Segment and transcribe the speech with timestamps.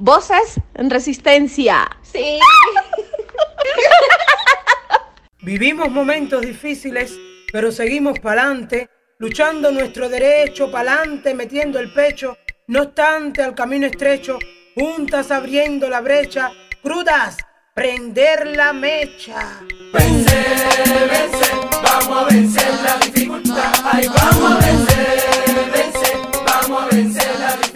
[0.00, 1.88] Voces en resistencia.
[2.02, 2.38] Sí.
[5.42, 7.18] Vivimos momentos difíciles,
[7.52, 14.38] pero seguimos pa'lante, luchando nuestro derecho, pa'lante, metiendo el pecho, no obstante al camino estrecho,
[14.76, 17.36] juntas abriendo la brecha, crudas,
[17.74, 19.62] prender la mecha.
[19.92, 23.72] Vencer, vencer, vamos a vencer la dificultad.
[23.82, 25.24] Ay, vamos a vencer,
[25.72, 27.67] vencer, vamos a vencer la dificultad.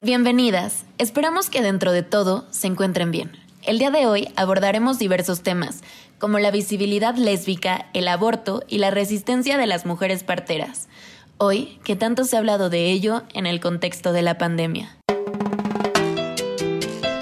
[0.00, 0.84] Bienvenidas.
[0.98, 3.32] Esperamos que dentro de todo se encuentren bien.
[3.64, 5.82] El día de hoy abordaremos diversos temas,
[6.20, 10.88] como la visibilidad lésbica, el aborto y la resistencia de las mujeres parteras.
[11.36, 14.96] Hoy, que tanto se ha hablado de ello en el contexto de la pandemia.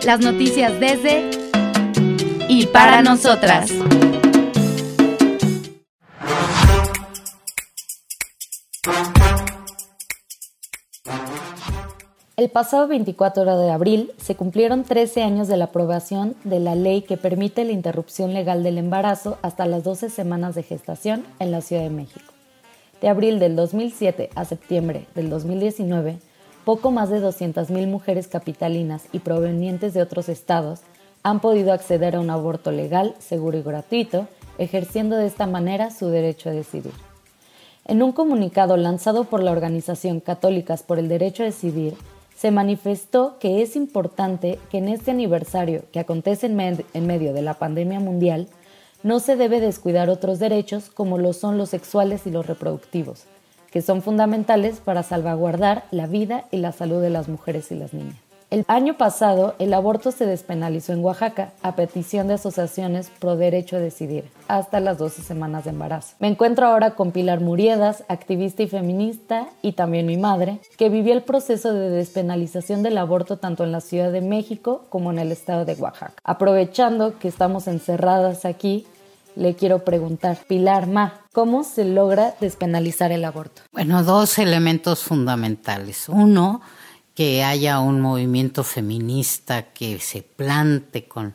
[0.05, 1.31] Las noticias desde
[2.47, 3.73] y para nosotras.
[12.37, 17.01] El pasado 24 de abril se cumplieron 13 años de la aprobación de la ley
[17.01, 21.63] que permite la interrupción legal del embarazo hasta las 12 semanas de gestación en la
[21.63, 22.35] Ciudad de México.
[23.01, 26.19] De abril del 2007 a septiembre del 2019,
[26.67, 30.81] poco más de 200.000 mujeres capitalinas y provenientes de otros estados
[31.23, 36.09] han podido acceder a un aborto legal, seguro y gratuito, ejerciendo de esta manera su
[36.09, 36.93] derecho a decidir.
[37.87, 41.97] En un comunicado lanzado por la organización Católicas por el Derecho a Decidir,
[42.37, 47.33] se manifestó que es importante que en este aniversario que acontece en, med en, medio
[47.33, 48.49] de la pandemia mundial,
[49.03, 53.25] no se debe descuidar otros derechos como lo son los sexuales y los reproductivos,
[53.71, 57.95] que son fundamentales para salvaguardar la vida y la salud de las mujeres y las
[57.95, 58.26] niñas.
[58.49, 63.75] El año pasado, el aborto se despenalizó en Oaxaca a petición de asociaciones pro derecho
[63.75, 66.15] a decidir, hasta las 12 semanas de embarazo.
[66.21, 71.13] Me encuentro ahora con Pilar Muriedas, activista y feminista, y también mi madre, que vivió
[71.13, 75.33] el proceso de despenalización del aborto tanto en la Ciudad de México como en el
[75.33, 76.15] estado de Oaxaca.
[76.23, 78.87] Aprovechando que estamos encerradas aquí,
[79.35, 83.63] le quiero preguntar, Pilar Ma, ¿cómo se logra despenalizar el aborto?
[83.73, 86.09] Bueno, dos elementos fundamentales.
[86.09, 86.63] Uno,
[87.17, 91.35] que haya un movimiento feminista que se plante con,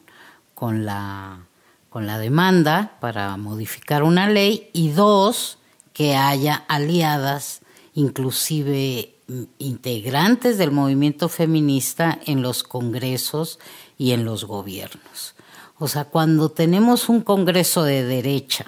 [0.53, 1.47] con, la,
[1.89, 5.57] con la demanda para modificar una ley y dos,
[5.91, 7.61] que haya aliadas,
[7.95, 9.15] inclusive
[9.57, 13.57] integrantes del movimiento feminista en los congresos
[13.97, 15.33] y en los gobiernos.
[15.79, 18.67] O sea, cuando tenemos un congreso de derecha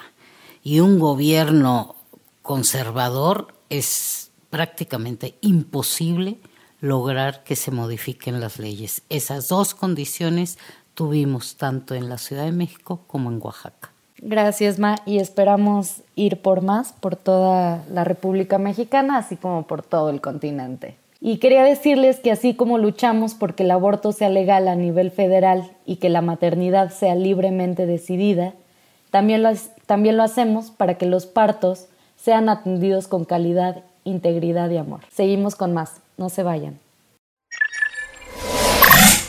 [0.64, 1.94] y un gobierno
[2.42, 6.38] conservador, es prácticamente imposible
[6.84, 9.02] lograr que se modifiquen las leyes.
[9.08, 10.58] Esas dos condiciones
[10.92, 13.90] tuvimos tanto en la Ciudad de México como en Oaxaca.
[14.18, 19.82] Gracias, Ma, y esperamos ir por más por toda la República Mexicana, así como por
[19.82, 20.96] todo el continente.
[21.22, 25.72] Y quería decirles que así como luchamos porque el aborto sea legal a nivel federal
[25.86, 28.52] y que la maternidad sea libremente decidida,
[29.10, 29.50] también lo,
[29.86, 31.86] también lo hacemos para que los partos
[32.16, 35.00] sean atendidos con calidad, integridad y amor.
[35.10, 36.03] Seguimos con más.
[36.16, 36.80] No se vayan.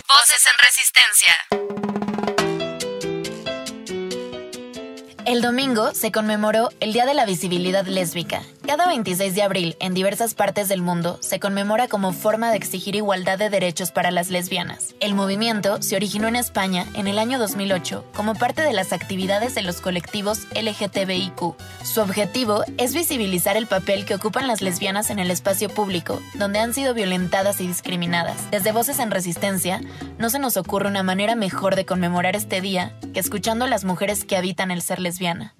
[0.08, 1.34] Voces en Resistencia.
[5.26, 8.44] El domingo se conmemoró el Día de la Visibilidad Lésbica.
[8.68, 12.96] Cada 26 de abril, en diversas partes del mundo, se conmemora como forma de exigir
[12.96, 14.96] igualdad de derechos para las lesbianas.
[15.00, 19.54] El movimiento se originó en España en el año 2008 como parte de las actividades
[19.54, 21.56] de los colectivos LGTBIQ.
[21.84, 26.58] Su objetivo es visibilizar el papel que ocupan las lesbianas en el espacio público, donde
[26.58, 28.50] han sido violentadas y discriminadas.
[28.50, 29.80] Desde Voces en Resistencia,
[30.18, 33.86] no se nos ocurre una manera mejor de conmemorar este día que escuchando a las
[33.86, 35.54] mujeres que habitan el ser lesbiana.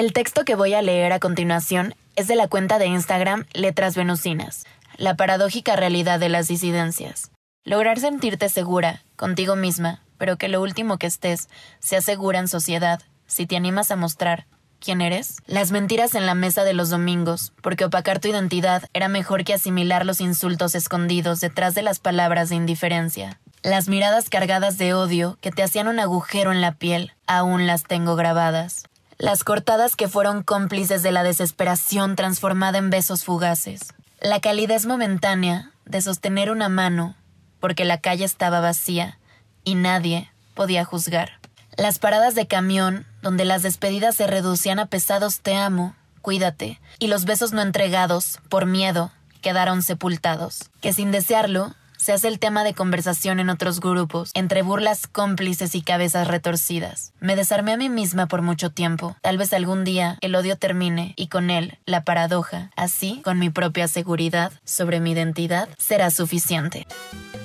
[0.00, 3.96] El texto que voy a leer a continuación es de la cuenta de Instagram Letras
[3.96, 4.64] Venusinas,
[4.96, 7.30] la paradójica realidad de las disidencias.
[7.64, 11.50] Lograr sentirte segura, contigo misma, pero que lo último que estés
[11.80, 14.46] sea segura en sociedad, si te animas a mostrar
[14.78, 15.36] quién eres.
[15.44, 19.52] Las mentiras en la mesa de los domingos, porque opacar tu identidad era mejor que
[19.52, 23.38] asimilar los insultos escondidos detrás de las palabras de indiferencia.
[23.62, 27.82] Las miradas cargadas de odio que te hacían un agujero en la piel, aún las
[27.82, 28.84] tengo grabadas
[29.20, 33.92] Las cortadas que fueron cómplices de la desesperación transformada en besos fugaces.
[34.18, 37.16] La calidez momentánea de sostener una mano
[37.60, 39.18] porque la calle estaba vacía
[39.62, 41.32] y nadie podía juzgar.
[41.76, 47.08] Las paradas de camión donde las despedidas se reducían a pesados te amo, cuídate, y
[47.08, 49.12] los besos no entregados, por miedo,
[49.42, 50.70] quedaron sepultados.
[50.80, 51.74] Que sin desearlo,
[52.10, 57.12] se hace el tema de conversación en otros grupos, entre burlas cómplices y cabezas retorcidas.
[57.20, 59.14] Me desarmé a mí misma por mucho tiempo.
[59.22, 62.72] Tal vez algún día el odio termine y con él la paradoja.
[62.74, 66.88] Así, con mi propia seguridad sobre mi identidad, será suficiente.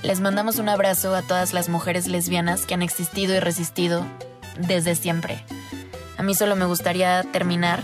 [0.02, 4.04] Les mandamos un abrazo a todas las mujeres lesbianas que han existido y resistido
[4.58, 5.46] desde siempre.
[6.18, 7.84] A mí solo me gustaría terminar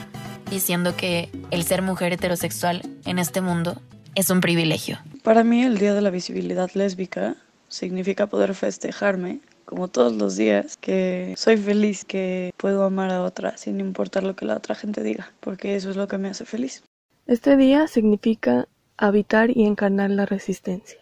[0.50, 3.80] diciendo que el ser mujer heterosexual en este mundo
[4.16, 4.98] es un privilegio.
[5.24, 7.36] Para mí el Día de la Visibilidad Lésbica
[7.68, 13.56] significa poder festejarme, como todos los días, que soy feliz, que puedo amar a otra
[13.56, 16.46] sin importar lo que la otra gente diga, porque eso es lo que me hace
[16.46, 16.84] feliz.
[17.28, 21.00] Este día significa habitar y encarnar la resistencia,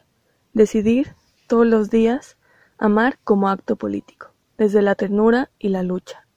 [0.53, 1.15] decidir
[1.47, 2.35] todos los días
[2.77, 6.27] amar como acto político, desde la ternura y la lucha.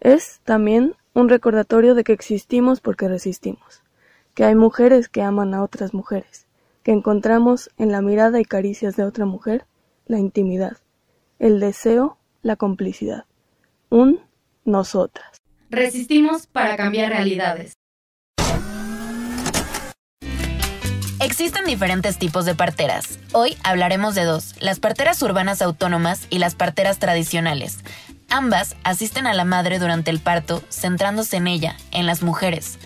[0.00, 3.82] Es también un recordatorio de que existimos porque resistimos
[4.34, 6.43] que hay mujeres que aman a otras mujeres,
[6.84, 9.66] que encontramos en la mirada y caricias de otra mujer
[10.06, 10.76] la intimidad,
[11.38, 13.24] el deseo, la complicidad,
[13.88, 14.20] un
[14.64, 15.42] nosotras.
[15.70, 17.72] Resistimos para cambiar realidades.
[21.20, 23.18] Existen diferentes tipos de parteras.
[23.32, 27.78] Hoy hablaremos de dos, las parteras urbanas autónomas y las parteras tradicionales.
[28.28, 32.78] Ambas asisten a la madre durante el parto, centrándose en ella, en las mujeres.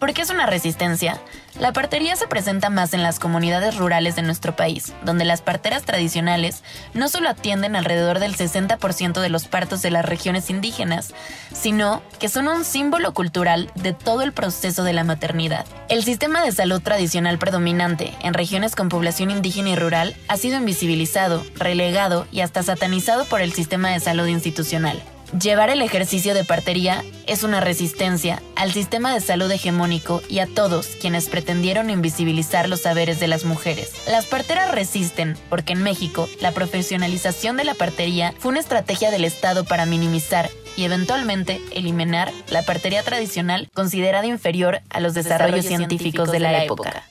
[0.00, 1.20] ¿Por qué es una resistencia?
[1.58, 5.82] La partería se presenta más en las comunidades rurales de nuestro país, donde las parteras
[5.82, 6.62] tradicionales
[6.94, 11.12] no solo atienden alrededor del 60% de los partos de las regiones indígenas,
[11.52, 15.66] sino que son un símbolo cultural de todo el proceso de la maternidad.
[15.90, 20.56] El sistema de salud tradicional predominante en regiones con población indígena y rural ha sido
[20.56, 25.02] invisibilizado, relegado y hasta satanizado por el sistema de salud institucional.
[25.38, 30.46] Llevar el ejercicio de partería es una resistencia al sistema de salud hegemónico y a
[30.46, 33.92] todos quienes pretendieron invisibilizar los saberes de las mujeres.
[34.08, 39.24] Las parteras resisten porque en México la profesionalización de la partería fue una estrategia del
[39.24, 46.32] Estado para minimizar y eventualmente eliminar la partería tradicional considerada inferior a los desarrollos, científicos,
[46.32, 47.04] de la, época.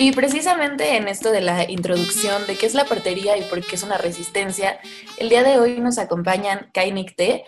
[0.00, 3.74] Y precisamente en esto de la introducción de qué es la partería y por qué
[3.74, 4.78] es una resistencia,
[5.16, 7.44] el día de hoy nos acompañan Kainik T,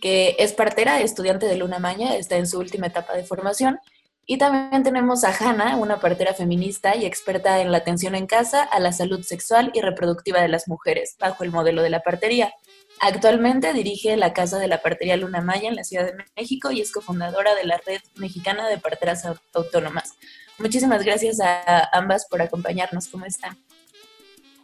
[0.00, 3.78] que es partera, estudiante de Luna Maña, está en su última etapa de formación.
[4.26, 8.64] Y también tenemos a Hanna, una partera feminista y experta en la atención en casa
[8.64, 12.52] a la salud sexual y reproductiva de las mujeres, bajo el modelo de la partería.
[13.00, 16.80] Actualmente dirige la Casa de la Partería Luna Maya en la Ciudad de México y
[16.80, 19.24] es cofundadora de la Red Mexicana de Parteras
[19.54, 20.14] Autónomas.
[20.62, 23.08] Muchísimas gracias a ambas por acompañarnos.
[23.08, 23.58] ¿Cómo están?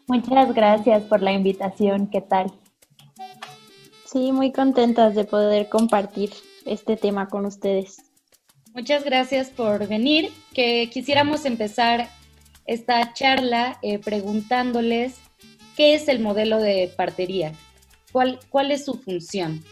[0.07, 2.09] Muchas gracias por la invitación.
[2.09, 2.53] ¿Qué tal?
[4.05, 6.31] Sí, muy contentas de poder compartir
[6.65, 7.97] este tema con ustedes.
[8.75, 10.31] Muchas gracias por venir.
[10.55, 12.09] Que quisiéramos empezar
[12.65, 15.17] esta charla eh, preguntándoles
[15.77, 17.53] qué es el modelo de partería,
[18.13, 19.65] cuál, cuál es su función.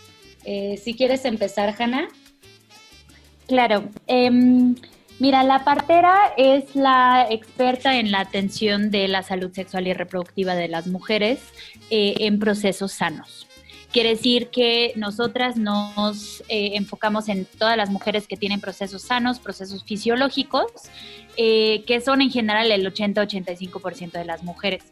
[0.45, 2.09] Eh, si quieres empezar, Hanna.
[3.47, 3.89] Claro.
[4.09, 4.75] Em,
[5.19, 10.55] Mira, la partera es la experta en la atención de la salud sexual y reproductiva
[10.55, 11.41] de las mujeres
[11.91, 13.46] eh, en procesos sanos.
[13.97, 19.39] Quiere decir que nosotras nos eh, enfocamos en todas las mujeres que tienen procesos sanos,
[19.39, 20.67] procesos fisiológicos,
[21.39, 24.85] eh, que son en general el 80-85% de las mujeres.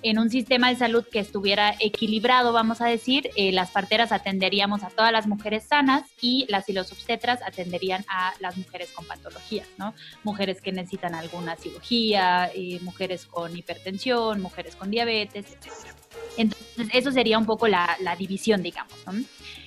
[0.00, 4.82] En un sistema de salud que estuviera equilibrado, vamos a decir, eh, las parteras atenderíamos
[4.82, 9.04] a todas las mujeres sanas y las y los obstetras atenderían a las mujeres con
[9.04, 9.92] patologías, ¿no?
[10.24, 16.01] Mujeres que necesitan alguna cirugía, mujeres con hipertensión, mujeres con diabetes, etc.
[16.36, 18.92] Entonces, eso sería un poco la, división, digamos.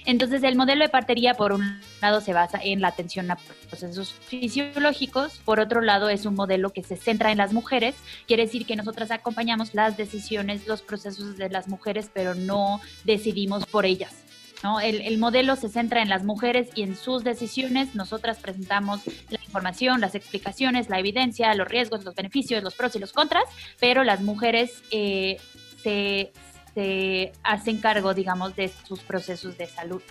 [0.05, 3.37] Entonces, el modelo de partería, por un lado, se basa en la atención a
[3.69, 7.95] procesos fisiológicos, por otro lado, es un modelo que se centra en las mujeres,
[8.27, 13.65] quiere decir que nosotras acompañamos las decisiones, los procesos de las mujeres, pero no decidimos
[13.65, 14.25] por ellas.
[14.63, 14.79] ¿no?
[14.79, 17.93] El, el, modelo se centra en las mujeres y en sus decisiones.
[17.93, 22.99] Nosotras presentamos la información, las explicaciones, la evidencia, los riesgos, los beneficios, los pros y
[22.99, 23.43] los contras,
[23.79, 25.37] pero las mujeres eh,
[25.85, 26.31] se,
[26.73, 30.01] se hacen cargo, digamos, de sus procesos de salud.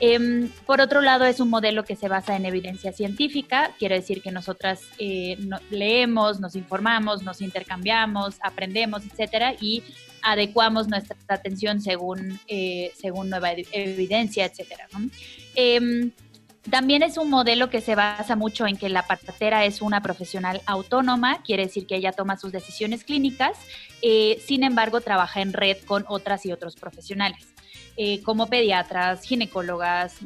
[0.00, 4.22] Em, por otro lado, es un modelo que se basa en evidencia científica, quiere decir
[4.22, 5.36] que nosotras eh,
[5.70, 9.84] leemos, nos informamos, nos intercambiamos, aprendemos, etcétera, y
[10.22, 14.88] adecuamos nuestra atención según, eh, según nueva evidencia, etcétera.
[15.54, 16.10] Em,
[16.70, 20.62] también es un modelo que se basa mucho en que la partera es una profesional
[20.66, 23.58] autónoma, quiere decir que ella toma sus decisiones clínicas,
[24.02, 27.54] eh, sin embargo trabaja en red con otras y otros profesionales,
[27.96, 30.16] eh, como pediatras, ginecólogas,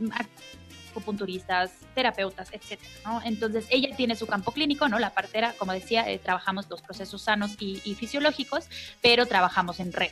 [0.90, 3.21] acupunturistas, terapeutas, etcétera, ¿no?
[3.25, 4.99] Entonces, ella tiene su campo clínico, ¿no?
[4.99, 8.68] La partera, como decía, eh, trabajamos los procesos sanos y, y, fisiológicos,
[9.00, 10.11] pero trabajamos en red.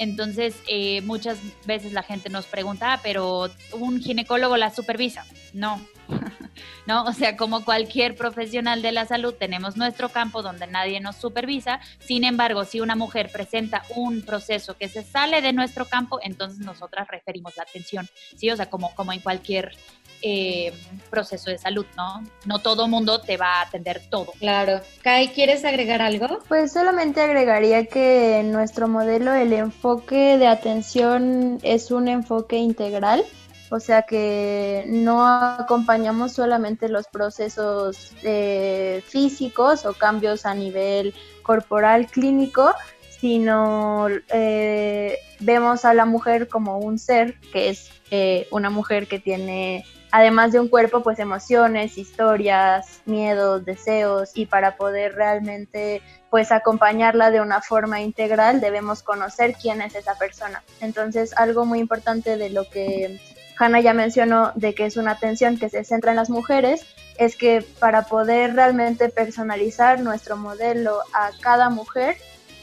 [0.00, 5.26] Entonces, eh, muchas veces la gente nos pregunta, ah, pero un ginecólogo la supervisa.
[5.52, 5.78] No,
[6.86, 7.04] ¿no?
[7.04, 11.80] O sea, como cualquier profesional de la salud, tenemos nuestro campo donde nadie nos supervisa.
[11.98, 16.60] Sin embargo, si una mujer presenta un proceso que se sale de nuestro campo, entonces
[16.60, 18.50] nosotras referimos la atención, ¿sí?
[18.50, 19.72] O sea, como, como en cualquier
[20.22, 20.72] eh,
[21.08, 22.22] proceso de salud, ¿no?
[22.44, 24.32] No todo mundo te va a atender todo.
[24.38, 24.80] Claro.
[25.02, 26.40] Kai, ¿quieres agregar algo?
[26.48, 33.24] Pues solamente agregaría que en nuestro modelo el enfoque de atención es un enfoque integral.
[33.70, 42.08] O sea que no acompañamos solamente los procesos eh, físicos o cambios a nivel corporal
[42.08, 42.74] clínico,
[43.20, 47.90] sino eh, vemos a la mujer como un ser, que es
[48.50, 54.76] una mujer que tiene además de un cuerpo, pues emociones, historias, miedos, deseos y para
[54.76, 60.62] poder realmente pues acompañarla de una forma integral debemos conocer quién es esa persona.
[60.80, 63.20] Entonces, algo muy importante de lo que
[63.60, 66.86] Hannah ya mencionó de que es una atención que se centra en las mujeres,
[67.18, 72.16] es que para poder realmente personalizar nuestro modelo a cada mujer,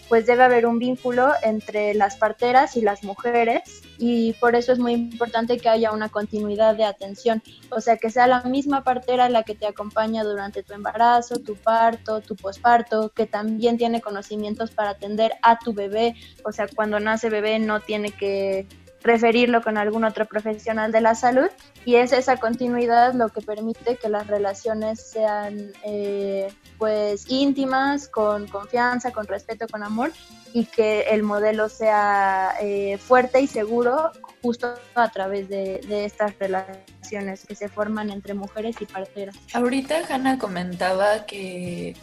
[0.09, 4.79] pues debe haber un vínculo entre las parteras y las mujeres y por eso es
[4.79, 9.29] muy importante que haya una continuidad de atención, o sea, que sea la misma partera
[9.29, 14.71] la que te acompaña durante tu embarazo, tu parto, tu posparto, que también tiene conocimientos
[14.71, 18.65] para atender a tu bebé, o sea, cuando nace bebé no tiene que
[19.03, 21.47] referirlo con algún otro profesional de la salud
[21.85, 28.47] y es esa continuidad lo que permite que las relaciones sean eh, pues íntimas, con
[28.47, 30.11] confianza, con respeto, con amor
[30.53, 34.11] y que el modelo sea eh, fuerte y seguro
[34.41, 39.35] justo a través de, estas relaciones que se forman entre mujeres y parteras.
[39.53, 41.95] Ahorita Hanna comentaba que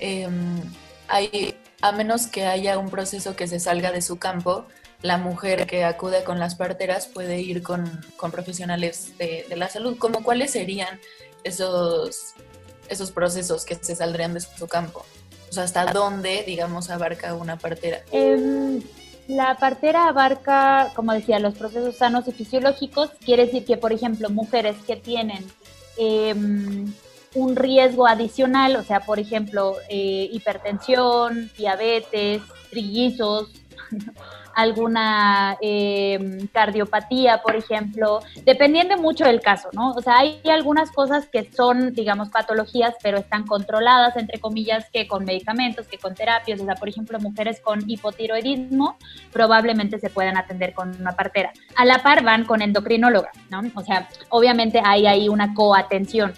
[0.00, 0.60] em,
[1.08, 4.66] hay, a menos que haya un proceso que se salga de su campo,
[5.02, 7.84] la mujer que acude con las parteras puede ir con,
[8.30, 9.96] profesionales de, la salud.
[9.98, 11.00] ¿Cómo cuáles serían
[11.42, 12.34] esos,
[12.88, 15.04] esos procesos que se saldrían de su campo?
[15.50, 18.02] O sea, ¿hasta dónde, digamos, abarca una partera?
[18.12, 18.80] Em,
[19.26, 23.10] la partera abarca, como decía, los procesos sanos y fisiológicos.
[23.24, 25.44] Quiere decir que, por ejemplo, mujeres que tienen
[25.96, 26.92] em,
[27.34, 32.40] un riesgo adicional, o sea, por ejemplo, eh, hipertensión, diabetes,
[32.70, 33.50] trillizos,
[34.54, 39.92] alguna eh, cardiopatía, por ejemplo, dependiendo mucho del caso, ¿no?
[39.92, 45.06] O sea, hay algunas cosas que son, digamos, patologías, pero están controladas, entre comillas, que
[45.06, 48.96] con medicamentos, que con terapias, o sea, por ejemplo, mujeres con hipotiroidismo
[49.32, 51.52] probablemente se puedan atender con una partera.
[51.76, 53.62] A la par van con endocrinóloga, ¿no?
[53.74, 56.32] O sea, obviamente hay ahí una coatención.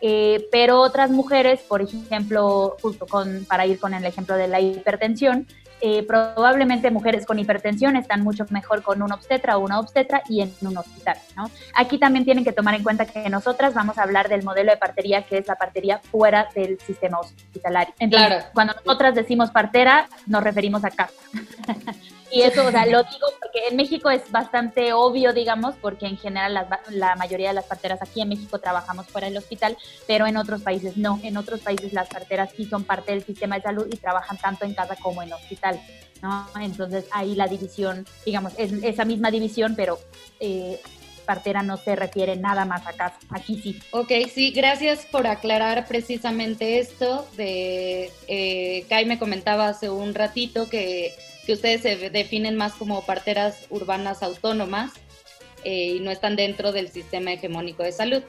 [0.00, 4.60] Eh, pero otras mujeres, por ejemplo, justo con, para ir con el ejemplo de la
[4.60, 5.46] hipertensión,
[5.80, 10.40] eh, probablemente mujeres con hipertensión están mucho mejor con un obstetra o una obstetra y
[10.40, 11.50] en un hospital, ¿no?
[11.74, 14.78] Aquí también tienen que tomar en cuenta que nosotras vamos a hablar del modelo de
[14.78, 17.94] partería que es la partería fuera del sistema hospitalario.
[17.98, 21.12] Entonces, cuando nosotras decimos partera, nos referimos a casa.
[22.30, 26.18] Y eso, o sea, lo digo porque en México es bastante obvio, digamos, porque en
[26.18, 30.26] general la, la, mayoría de las parteras aquí en México trabajamos fuera del hospital, pero
[30.26, 31.20] en otros países no.
[31.22, 34.64] En otros países las parteras sí son parte del sistema de salud y trabajan tanto
[34.64, 35.80] en casa como en hospital,
[36.22, 36.46] ¿no?
[36.60, 39.98] Entonces ahí la división, digamos, es esa misma división, pero
[40.40, 40.80] eh,
[41.26, 43.18] partera no se refiere nada más a casa.
[43.30, 43.78] Aquí sí.
[43.90, 47.28] Ok, sí, gracias por aclarar precisamente esto.
[47.36, 51.14] De eh, Kai me comentaba hace un ratito que
[51.46, 54.92] que ustedes se definen más como parteras urbanas autónomas
[55.64, 58.22] eh, y no están dentro del sistema hegemónico de salud.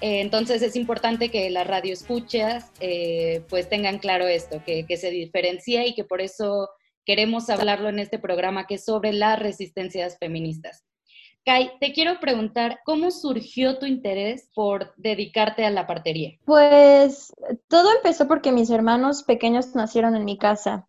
[0.00, 5.10] Eh, entonces es importante que las radioescuchas eh, pues tengan claro esto, que, que, se
[5.10, 6.68] diferencia y que por eso
[7.04, 10.84] queremos hablarlo en este programa que es sobre las resistencias feministas.
[11.44, 16.38] Kai, te quiero preguntar, ¿cómo surgió tu interés por dedicarte a la partería?
[16.44, 17.32] Pues
[17.68, 20.88] todo empezó porque mis hermanos pequeños nacieron en mi casa.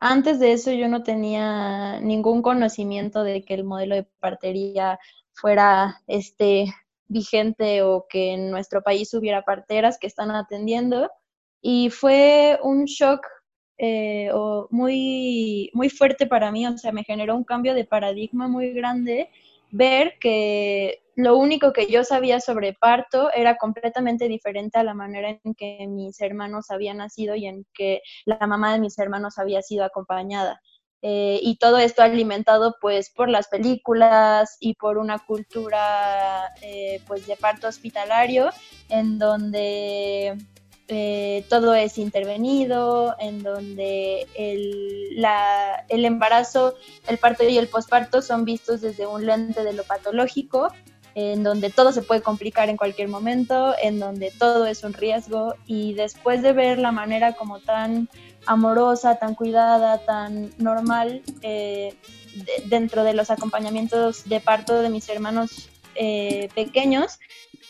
[0.00, 4.98] Antes de eso yo no tenía ningún conocimiento de que el modelo de partería
[5.32, 6.66] fuera este
[7.08, 11.10] vigente o que en nuestro país hubiera parteras que están atendiendo.
[11.60, 13.26] Y fue un shock
[13.78, 14.30] eh,
[14.70, 19.30] muy, muy fuerte para mí, o sea, me generó un cambio de paradigma muy grande
[19.70, 25.38] ver que lo único que yo sabía sobre parto era completamente diferente a la manera
[25.42, 29.62] en que mis hermanos habían nacido y en que la mamá de mis hermanos había
[29.62, 30.60] sido acompañada.
[31.06, 37.26] Eh, y todo esto alimentado pues por las películas y por una cultura eh, pues
[37.26, 38.48] de parto hospitalario
[38.88, 40.34] en donde
[40.88, 46.74] eh, todo es intervenido, en donde el, la, el embarazo,
[47.06, 50.68] el parto y el posparto son vistos desde un lente de lo patológico,
[51.14, 55.54] en donde todo se puede complicar en cualquier momento, en donde todo es un riesgo
[55.66, 58.08] y después de ver la manera como tan
[58.46, 61.94] amorosa, tan cuidada, tan normal eh,
[62.66, 67.20] dentro de los acompañamientos de parto de mis hermanos eh, pequeños,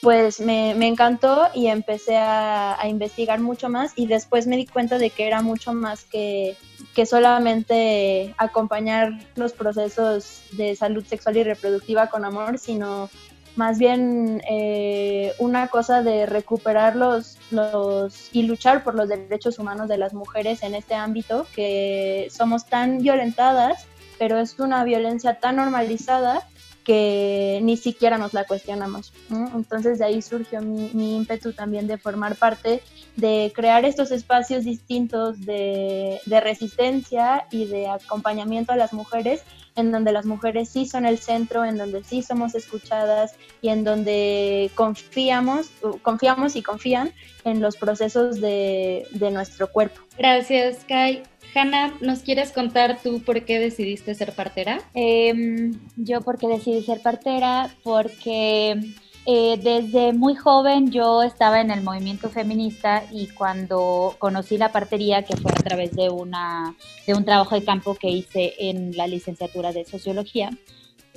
[0.00, 5.10] pues me, encantó y empecé a, investigar mucho más y después me di cuenta de
[5.10, 6.56] que era mucho más que,
[6.94, 13.08] que solamente acompañar los procesos de salud sexual y reproductiva con amor, sino
[13.56, 19.88] más bien eh, una cosa de recuperar los, los y luchar por los derechos humanos
[19.88, 23.86] de las mujeres en este ámbito, que somos tan violentadas,
[24.18, 26.46] pero es una violencia tan normalizada
[26.84, 29.12] que ni siquiera nos la cuestionamos.
[29.30, 32.82] Entonces de ahí surgió mi, mi, ímpetu también de formar parte,
[33.16, 39.42] de crear estos espacios distintos de, de resistencia y de acompañamiento a las mujeres
[39.76, 43.84] en donde las mujeres sí son el centro, en donde sí somos escuchadas y en
[43.84, 45.70] donde confiamos,
[46.02, 47.12] confiamos y confían
[47.44, 50.00] en los procesos de, de nuestro cuerpo.
[50.16, 51.22] Gracias, Kai.
[51.54, 54.80] Hanna, ¿nos quieres contar tú por qué decidiste ser partera?
[54.94, 58.80] Eh, yo porque decidí ser partera porque
[59.26, 65.22] eh, desde muy joven yo estaba en el movimiento feminista y cuando conocí la partería,
[65.22, 66.76] que fue a través de, una,
[67.06, 70.50] de un trabajo de campo que hice en la licenciatura de sociología,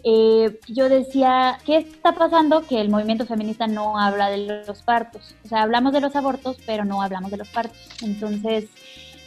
[0.03, 2.61] eh, yo decía, ¿qué está pasando?
[2.61, 5.35] Que el movimiento feminista no habla de los partos.
[5.43, 7.77] O sea, hablamos de los abortos, pero no hablamos de los partos.
[8.01, 8.69] Entonces,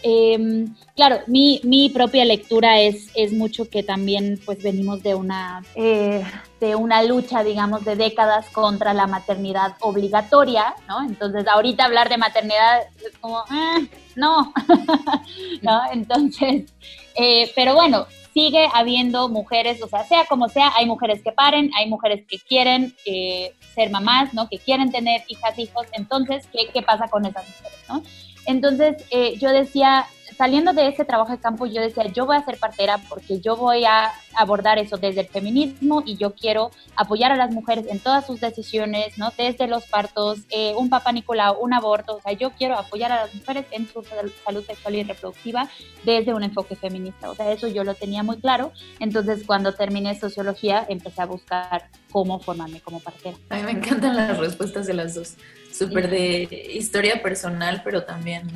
[0.03, 5.63] eh, claro, mi, mi, propia lectura es, es mucho que también pues venimos de una,
[5.75, 6.25] eh,
[6.61, 11.03] de una lucha, digamos, de décadas contra la maternidad obligatoria, ¿no?
[11.03, 14.53] Entonces, ahorita hablar de maternidad es como, eh, no,
[15.63, 15.81] ¿no?
[15.93, 16.73] Entonces,
[17.17, 21.71] eh, pero bueno, sigue habiendo mujeres, o sea, sea como sea, hay mujeres que paren,
[21.77, 24.49] hay mujeres que quieren eh, ser mamás, ¿no?
[24.49, 28.03] Que quieren tener hijas, hijos, entonces, ¿qué, qué pasa con esas mujeres, ¿no?
[28.51, 32.45] Entonces eh, yo decía, saliendo de ese trabajo de campo, yo decía, yo voy a
[32.45, 37.31] ser partera porque yo voy a abordar eso desde el feminismo y yo quiero apoyar
[37.31, 39.33] a las mujeres en todas sus decisiones, ¿no?
[39.37, 43.17] Desde los partos, eh, un papá Nicolau, un aborto, o sea, yo quiero apoyar a
[43.23, 44.03] las mujeres en su
[44.45, 45.69] salud sexual y reproductiva
[46.05, 48.73] desde un enfoque feminista, o sea, eso yo lo tenía muy claro.
[48.99, 53.37] Entonces, cuando terminé sociología, empecé a buscar cómo formarme como partera.
[53.51, 55.37] A mí me encantan las respuestas de las dos,
[55.73, 58.49] súper de historia personal, pero también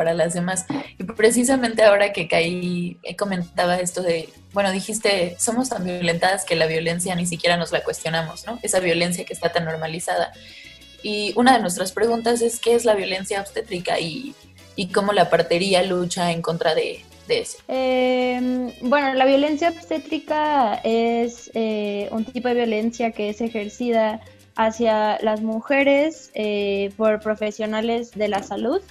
[0.00, 0.64] para las demás.
[0.98, 6.66] Y precisamente ahora que caí, comentaba esto de, bueno, dijiste, somos tan violentadas que la
[6.66, 8.58] violencia ni siquiera nos la cuestionamos, ¿no?
[8.62, 10.32] Esa violencia que está tan normalizada.
[11.02, 14.34] Y una de nuestras preguntas es, ¿qué es la violencia obstétrica y,
[14.74, 17.58] y cómo la partería lucha en contra de, de eso?
[17.68, 24.22] Eh, bueno, la violencia obstétrica es eh, un tipo de violencia que es ejercida
[24.56, 28.82] hacia las mujeres eh, por profesionales de la salud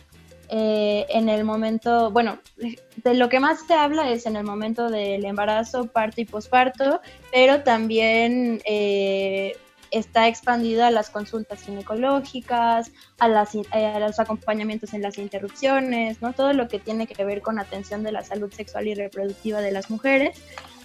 [0.52, 4.89] eh, en el momento, bueno, de lo que más se habla es en el momento
[4.89, 9.56] del embarazo, parto y posparto, pero también eh,
[9.91, 16.34] está expandida a las consultas ginecológicas, a, las, los acompañamientos en las interrupciones, ¿no?
[16.34, 19.72] todo lo que tiene que ver con atención de la salud sexual y reproductiva de
[19.72, 20.41] las mujeres.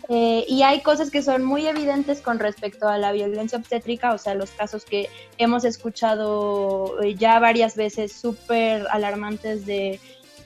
[0.08, 4.18] Eh, y hay cosas que son muy evidentes con respecto a la violencia obstétrica, o
[4.18, 10.00] sea, los casos que hemos escuchado eh, ya varias veces súper alarmantes de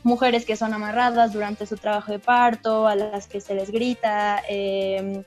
[0.05, 4.41] mujeres que son amarradas durante su trabajo de parto, a las que se les grita,
[4.49, 5.25] em,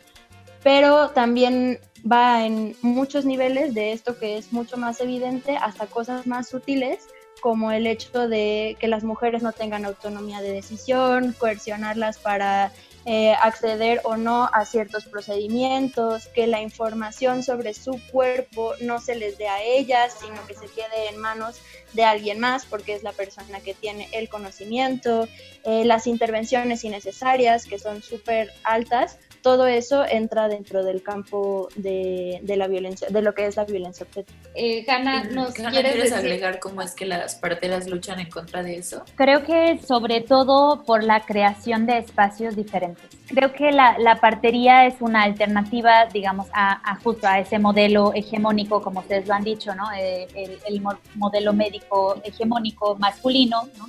[0.63, 6.25] pero también va en muchos niveles de esto que es mucho más evidente hasta cosas
[6.25, 7.07] más sutiles
[7.41, 12.71] como el hecho de que las mujeres no tengan autonomía de decisión, coercionarlas para
[13.05, 19.15] eh, acceder o no a ciertos procedimientos, que la información sobre su cuerpo no se
[19.15, 21.59] les dé a ellas, sino que se quede en manos
[21.93, 25.27] de alguien más, porque es la persona que tiene el conocimiento,
[25.63, 32.39] eh, las intervenciones innecesarias, que son súper altas, todo eso entra dentro del campo de,
[32.43, 34.39] de la violencia, de lo que es la violencia obstétrica.
[34.55, 36.17] Eh, Hanna, ¿nos Hanna, quieres, ¿quieres decir?
[36.25, 39.03] agregar cómo es que las parteras luchan en contra de eso?
[39.15, 43.05] Creo que sobre todo por la creación de espacios diferentes.
[43.27, 48.11] Creo que la, la partería es una alternativa, digamos, a, a justo a ese modelo
[48.13, 49.85] hegemónico, como ustedes lo han dicho, ¿no?
[49.97, 53.85] Eh, el, el mo- modelo médico hegemónico masculino, ¿no?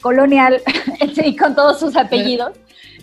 [0.00, 0.60] colonial
[1.24, 2.52] y con todos sus apellidos.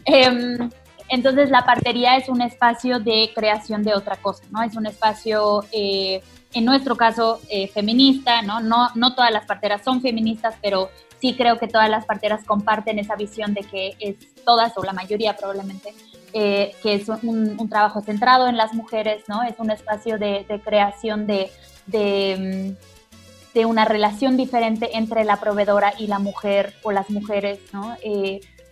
[0.06, 0.70] Em,
[1.12, 4.63] entonces la partería es un espacio de creación de otra cosa, ¿no?
[4.63, 8.62] Es un espacio, eh, en nuestro caso, eh, feminista, ¿no?
[8.62, 8.88] ¿no?
[8.95, 13.17] No todas las parteras son feministas, pero sí creo que todas las parteras comparten esa
[13.17, 15.93] visión de que es todas, o la mayoría probablemente,
[16.32, 19.43] eh, que es un, trabajo centrado en las mujeres, ¿no?
[19.43, 21.52] Es un espacio de, creación de,
[21.88, 27.97] mm, de una relación diferente entre la proveedora y la mujer o las mujeres, ¿no?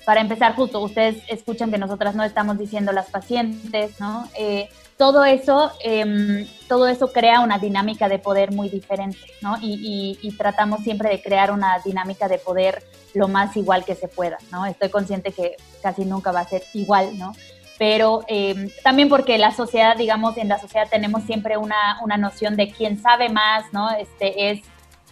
[0.05, 4.27] Para empezar, justo, ustedes escuchan que nosotras no estamos diciendo las pacientes, ¿no?
[4.37, 9.57] Eh, todo eso, em, todo eso crea una dinámica de poder muy diferente, ¿no?
[9.61, 12.83] Y, tratamos siempre de crear una dinámica de poder
[13.13, 14.65] lo más igual que se pueda, ¿no?
[14.65, 17.33] Estoy consciente que casi nunca va a ser igual, ¿no?
[17.77, 22.55] Pero em, también porque la sociedad, digamos, en la sociedad tenemos siempre una, una noción
[22.55, 23.89] de quién sabe más, ¿no?
[23.91, 24.61] Este es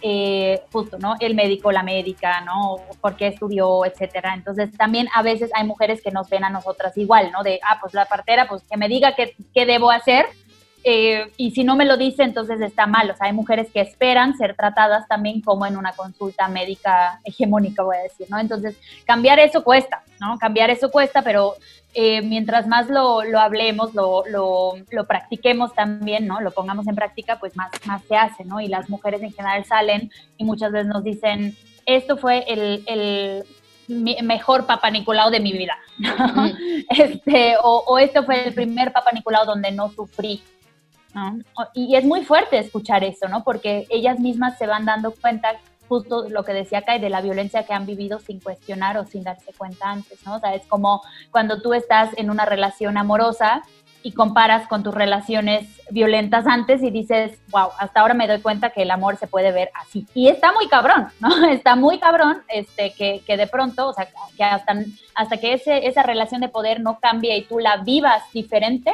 [0.02, 1.14] eh, justo, ¿no?
[1.20, 2.76] El médico, la médica, ¿no?
[3.00, 4.34] ¿Por qué estudió, etcétera?
[4.34, 7.42] Entonces, también a veces hay mujeres que nos ven a nosotras igual, ¿no?
[7.42, 10.26] De, ah, pues la partera, pues que me diga qué, qué debo hacer.
[10.84, 13.10] Eh, y si no me lo dice, entonces está mal.
[13.10, 17.82] O sea, hay mujeres que esperan ser tratadas también como en una consulta médica hegemónica,
[17.82, 18.38] voy a decir, ¿no?
[18.38, 20.38] Entonces, cambiar eso cuesta, ¿no?
[20.38, 21.54] Cambiar eso cuesta, pero
[21.94, 26.40] eh, mientras más lo, lo hablemos, lo, lo, lo practiquemos también, ¿no?
[26.40, 28.60] Lo pongamos en práctica, pues más, más se hace, ¿no?
[28.60, 33.44] Y las mujeres en general salen y muchas veces nos dicen, esto fue el, el
[33.88, 36.46] mi- mejor Papa Nicolau de mi vida, ¿no?
[36.90, 40.42] este, o, o esto fue el primer Papa Nicolau donde no sufrí,
[41.74, 43.44] Y es muy fuerte escuchar eso, ¿no?
[43.44, 45.56] Porque ellas mismas se van dando cuenta
[45.88, 49.24] justo lo que decía Kai, de la violencia que han vivido sin cuestionar o sin
[49.24, 50.36] darse cuenta antes, ¿no?
[50.36, 53.62] O sea, es como cuando tú estás en una relación amorosa
[54.02, 58.70] y comparas con tus relaciones violentas antes y dices, wow, hasta ahora me doy cuenta
[58.70, 60.06] que el amor se puede ver así.
[60.14, 61.28] Y está muy cabrón, ¿no?
[61.50, 64.74] Está muy cabrón este, que, que de pronto, o sea, que hasta,
[65.14, 68.92] hasta que ese, esa relación de poder no cambie y tú la vivas diferente,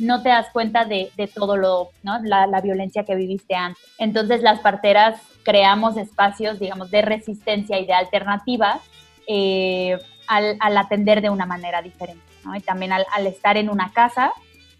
[0.00, 2.18] no te das cuenta de, de todo lo, ¿no?
[2.22, 3.82] La, la violencia que viviste antes.
[3.98, 8.80] Entonces las parteras creamos espacios, digamos, de resistencia y de alternativa
[9.26, 12.56] eh, al, al atender de una manera diferente, ¿no?
[12.56, 14.32] Y también al, estar en una casa,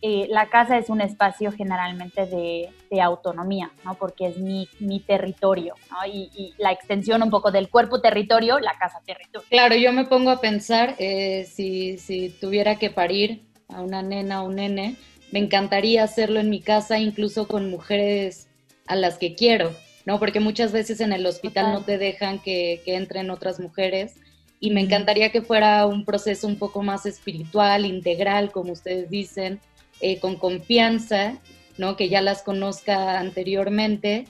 [0.02, 3.94] eh, la casa es un espacio generalmente de, de autonomía, ¿no?
[3.94, 6.06] Porque es mi, mi territorio, ¿no?
[6.06, 9.46] Y, y la extensión un poco del cuerpo territorio, la casa territorio.
[9.50, 13.42] Claro, yo me pongo a pensar, eh, si, si tuviera que parir
[13.74, 14.96] a una nena o un nene,
[15.32, 18.48] me encantaría hacerlo en mi casa, incluso con mujeres
[18.86, 19.74] a las que quiero,
[20.06, 20.18] ¿no?
[20.18, 24.14] Porque muchas veces en el hospital no te dejan que, que entren otras mujeres
[24.60, 29.60] y me encantaría que fuera un proceso un poco más espiritual, integral, como ustedes dicen,
[30.00, 31.38] eh, con confianza,
[31.78, 31.96] ¿no?
[31.96, 34.26] Que ya las conozca anteriormente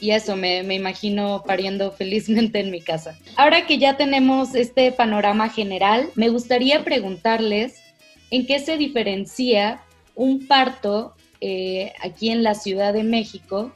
[0.00, 3.18] y eso, me, me imagino pariendo felizmente en mi casa.
[3.36, 7.85] Ahora que ya tenemos este panorama general, me gustaría preguntarles
[8.30, 9.80] en qué se diferencia
[10.14, 13.72] un parto eh, aquí en la Ciudad de México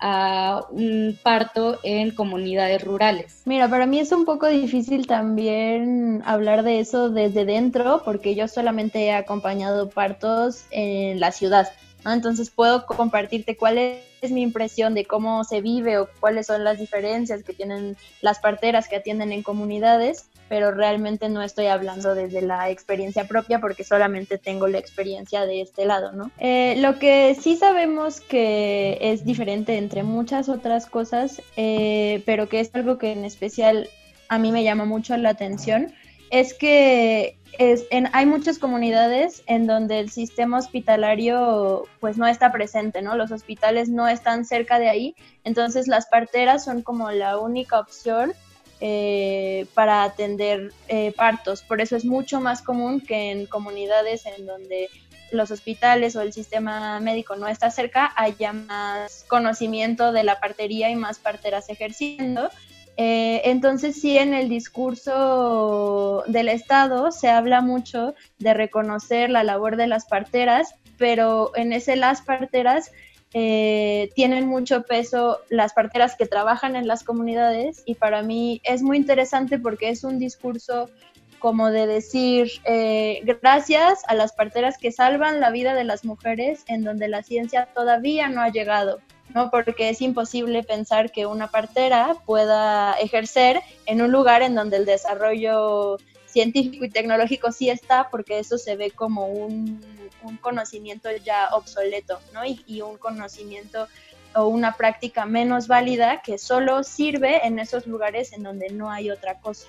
[0.00, 3.42] a un parto en comunidades rurales.
[3.44, 8.48] Mira, para mí es un poco difícil también hablar de eso desde dentro, porque yo
[8.48, 11.68] solamente he acompañado partos en la ciudad.
[12.06, 16.78] Entonces puedo compartirte cuál es mi impresión de cómo se vive o cuáles son las
[16.78, 22.42] diferencias que tienen las parteras que atienden en comunidades, pero realmente no estoy hablando desde
[22.42, 26.32] la experiencia propia porque solamente tengo la experiencia de este lado, ¿no?
[26.40, 32.58] Eh, lo que sí sabemos que es diferente entre muchas otras cosas, eh, pero que
[32.58, 33.88] es algo que en especial
[34.28, 35.94] a mí me llama mucho la atención,
[36.30, 42.50] es que es, en, hay muchas comunidades en donde el sistema hospitalario pues no está
[42.50, 43.16] presente, ¿no?
[43.16, 48.32] Los hospitales no están cerca de ahí, entonces las parteras son como la única opción
[48.80, 51.62] eh, para atender eh, partos.
[51.62, 54.88] Por eso es mucho más común que en comunidades en donde
[55.32, 60.90] los hospitales o el sistema médico no está cerca, haya más conocimiento de la partería
[60.90, 62.50] y más parteras ejerciendo.
[62.96, 69.76] Eh, entonces sí, en el discurso del Estado se habla mucho de reconocer la labor
[69.76, 72.92] de las parteras, pero en ese las parteras
[73.32, 78.82] eh, tienen mucho peso las parteras que trabajan en las comunidades y para mí es
[78.82, 80.90] muy interesante porque es un discurso
[81.38, 86.64] como de decir eh, gracias a las parteras que salvan la vida de las mujeres
[86.66, 89.00] en donde la ciencia todavía no ha llegado,
[89.34, 89.50] ¿no?
[89.50, 94.86] Porque es imposible pensar que una partera pueda ejercer en un lugar en donde el
[94.86, 95.98] desarrollo
[96.30, 99.80] científico y tecnológico sí está, porque eso se ve como un,
[100.22, 102.42] un conocimiento ya obsoleto, ¿no?
[102.44, 103.88] Y, un conocimiento
[104.34, 109.10] o una práctica menos válida que solo sirve en esos lugares en donde no hay
[109.10, 109.66] otra cosa.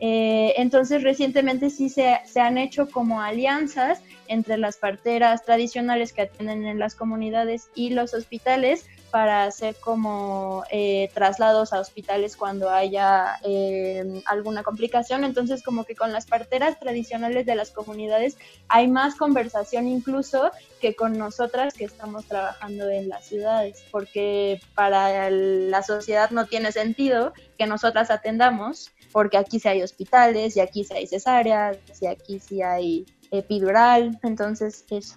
[0.00, 6.22] Eh, entonces, recientemente sí se, se, han hecho como alianzas entre las parteras tradicionales que
[6.22, 12.70] atienden en las comunidades y los hospitales para hacer como eh, traslados a hospitales cuando
[12.70, 15.22] haya eh, alguna complicación.
[15.22, 20.96] Entonces, como que con las parteras tradicionales de las comunidades hay más conversación incluso que
[20.96, 27.34] con nosotras que estamos trabajando en las ciudades, porque para la sociedad no tiene sentido
[27.58, 32.40] que nosotras atendamos, porque aquí sí hay hospitales, y aquí sí hay cesáreas, y aquí
[32.40, 35.16] sí hay epidural, entonces eso.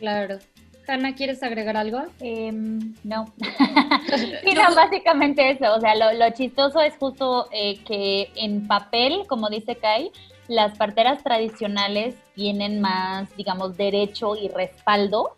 [0.00, 0.38] Claro.
[0.86, 2.02] Hanna, ¿quieres agregar algo?
[2.20, 2.52] Eh,
[3.04, 3.32] no.
[4.44, 5.74] Mira, básicamente eso.
[5.74, 10.10] O sea, lo, lo chistoso es justo eh, que en papel, como dice Kai,
[10.48, 15.34] las parteras tradicionales tienen más, digamos, derecho y respaldo.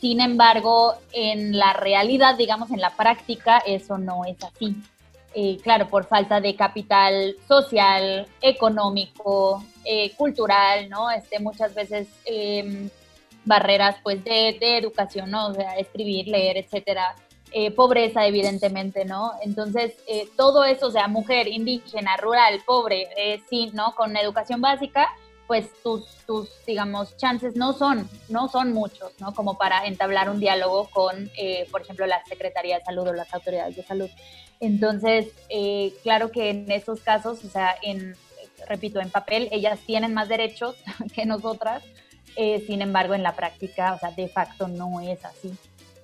[0.00, 4.76] Sin embargo, en la realidad, digamos, en la práctica, eso no es así.
[5.32, 11.10] Eh, claro, por falta de capital social, económico, eh, cultural, ¿no?
[11.10, 12.88] Este, muchas veces eh,
[13.44, 15.48] barreras pues de, de, educación, ¿no?
[15.48, 17.16] O sea, escribir, leer, etcétera.
[17.52, 19.32] Eh, pobreza, evidentemente, ¿no?
[19.42, 23.92] Entonces, eh, todo eso, o sea, mujer, indígena, rural, pobre, eh, sí, ¿no?
[23.96, 25.08] Con educación básica,
[25.48, 29.34] pues tus, tus, digamos, chances no son, no son muchos, ¿no?
[29.34, 31.28] Como para entablar un diálogo con,
[31.72, 34.10] por ejemplo, la Secretaría de Salud o las autoridades de salud.
[34.60, 35.26] Entonces,
[36.04, 38.14] claro que en esos casos, o sea, en,
[38.68, 40.76] repito, en papel, ellas tienen más derechos
[41.14, 41.82] que nosotras,
[42.36, 45.52] eh, sin embargo, en la práctica, o sea, de facto no es así.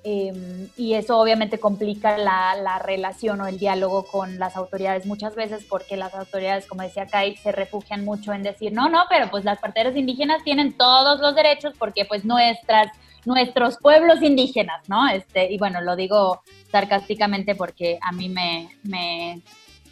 [0.08, 5.34] Eh, y eso obviamente complica la, la, relación o el diálogo con las autoridades muchas
[5.34, 9.28] veces porque las autoridades, como decía Kai, se refugian mucho en decir, no, no, pero
[9.32, 12.86] pues las parteras indígenas tienen todos los derechos porque pues nuestras,
[13.24, 15.08] nuestros pueblos indígenas, ¿no?
[15.08, 19.42] Este, y bueno, lo digo sarcásticamente porque a mí me, me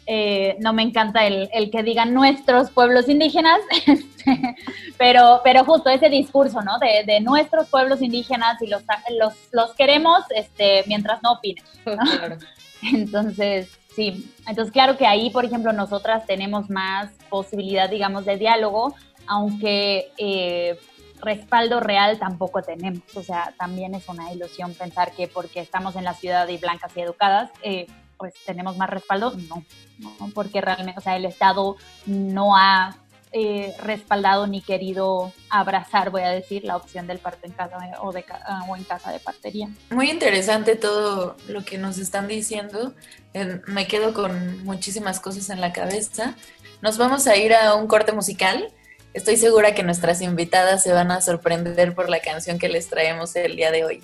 [0.07, 4.55] eh, no me encanta el, el, que digan nuestros pueblos indígenas, este,
[4.97, 6.77] pero, pero justo ese discurso, ¿no?
[6.79, 8.83] De, de nuestros pueblos indígenas y los,
[9.19, 11.63] los, los queremos este, mientras no opinen.
[11.85, 11.95] ¿no?
[12.17, 12.37] Claro.
[12.93, 18.93] Entonces, sí, entonces claro que ahí, por ejemplo, nosotras tenemos más posibilidad, digamos, de diálogo,
[19.25, 20.77] aunque eh,
[21.21, 23.03] respaldo real tampoco tenemos.
[23.15, 26.91] O sea, también es una ilusión pensar que porque estamos en la ciudad y blancas
[26.95, 29.63] y educadas, eh, pues tenemos más respaldo, no,
[29.99, 31.75] no, porque realmente, o sea, el Estado
[32.05, 32.97] no ha
[33.37, 38.13] eh, respaldado ni querido abrazar, voy a decir, la opción del parto en casa o,
[38.13, 38.23] de,
[38.69, 39.67] o en casa de partería.
[39.89, 42.93] Muy interesante todo lo que nos están diciendo.
[43.33, 46.35] Eh, me quedo con muchísimas cosas en la cabeza.
[46.81, 48.69] Nos vamos a ir a un corte musical.
[49.13, 53.35] Estoy segura que nuestras invitadas se van a sorprender por la canción que les traemos
[53.35, 54.03] el día de hoy.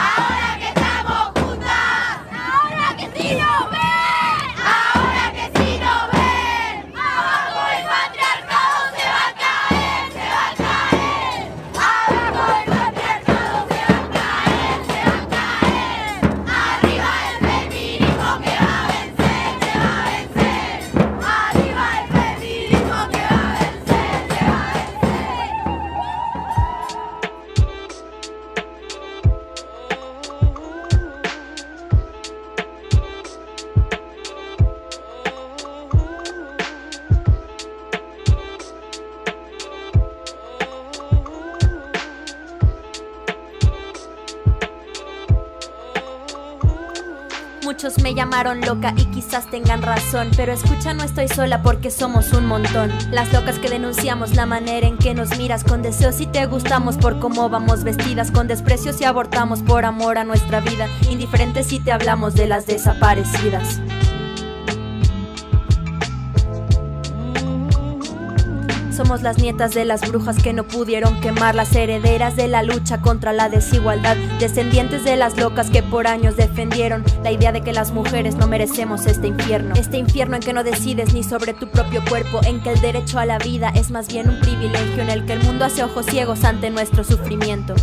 [0.00, 3.69] Ahora que estamos juntas, ahora que sí nos
[47.82, 52.34] Muchos me llamaron loca y quizás tengan razón, pero escucha, no estoy sola porque somos
[52.34, 52.92] un montón.
[53.10, 56.98] Las locas que denunciamos la manera en que nos miras con deseos y te gustamos
[56.98, 61.80] por cómo vamos vestidas, con desprecios y abortamos por amor a nuestra vida, indiferentes si
[61.80, 63.80] te hablamos de las desaparecidas.
[69.00, 73.00] Somos las nietas de las brujas que no pudieron quemar, las herederas de la lucha
[73.00, 77.72] contra la desigualdad, descendientes de las locas que por años defendieron la idea de que
[77.72, 79.74] las mujeres no merecemos este infierno.
[79.74, 83.18] Este infierno en que no decides ni sobre tu propio cuerpo, en que el derecho
[83.18, 86.04] a la vida es más bien un privilegio, en el que el mundo hace ojos
[86.04, 87.74] ciegos ante nuestro sufrimiento.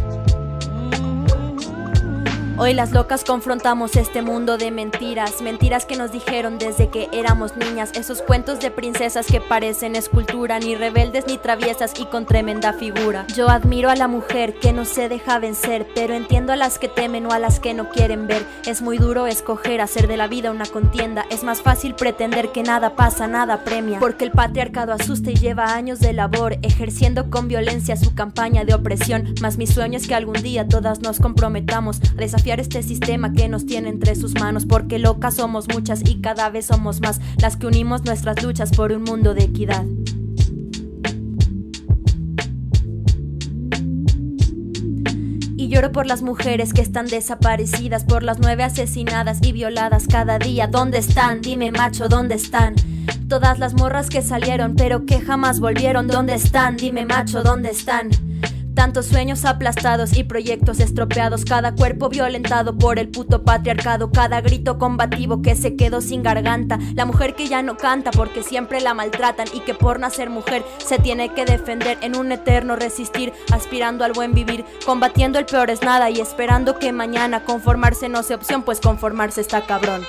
[2.59, 7.55] Hoy las locas confrontamos este mundo de mentiras, mentiras que nos dijeron desde que éramos
[7.55, 12.73] niñas, esos cuentos de princesas que parecen escultura, ni rebeldes ni traviesas y con tremenda
[12.73, 13.27] figura.
[13.35, 16.87] Yo admiro a la mujer que no se deja vencer, pero entiendo a las que
[16.87, 18.43] temen o a las que no quieren ver.
[18.65, 22.63] Es muy duro escoger hacer de la vida una contienda, es más fácil pretender que
[22.63, 27.47] nada pasa, nada premia, porque el patriarcado asusta y lleva años de labor, ejerciendo con
[27.47, 31.99] violencia su campaña de opresión, más mi sueño es que algún día todas nos comprometamos
[32.01, 36.21] a desafiar este sistema que nos tiene entre sus manos, porque locas somos muchas y
[36.21, 39.85] cada vez somos más las que unimos nuestras luchas por un mundo de equidad.
[45.57, 50.39] Y lloro por las mujeres que están desaparecidas, por las nueve asesinadas y violadas cada
[50.39, 50.67] día.
[50.67, 51.41] ¿Dónde están?
[51.41, 52.75] Dime macho, ¿dónde están?
[53.27, 56.07] Todas las morras que salieron pero que jamás volvieron.
[56.07, 56.77] ¿Dónde están?
[56.77, 58.09] Dime macho, ¿dónde están?
[58.77, 64.77] Tantos sueños aplastados y proyectos estropeados, cada cuerpo violentado por el puto patriarcado, cada grito
[64.77, 68.93] combativo que se quedó sin garganta, la mujer que ya no canta porque siempre la
[68.93, 74.05] maltratan y que por nacer mujer se tiene que defender en un eterno resistir, aspirando
[74.05, 78.35] al buen vivir, combatiendo el peor es nada y esperando que mañana conformarse no sea
[78.35, 80.03] opción, pues conformarse está cabrón.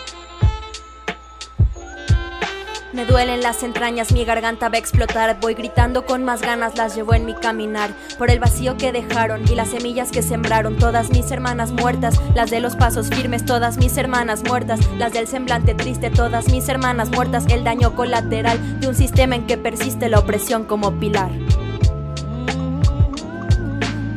[2.92, 5.38] Me duelen las entrañas, mi garganta va a explotar.
[5.40, 7.90] Voy gritando con más ganas, las llevo en mi caminar.
[8.16, 10.79] Por el vacío que dejaron y las semillas que sembraron.
[10.79, 14.81] Todas mis hermanas muertas, las de los pasos firmes, todas mis hermanas muertas.
[14.96, 17.44] Las del semblante triste, todas mis hermanas muertas.
[17.48, 21.31] El daño colateral de un sistema en que persiste la opresión como pilar.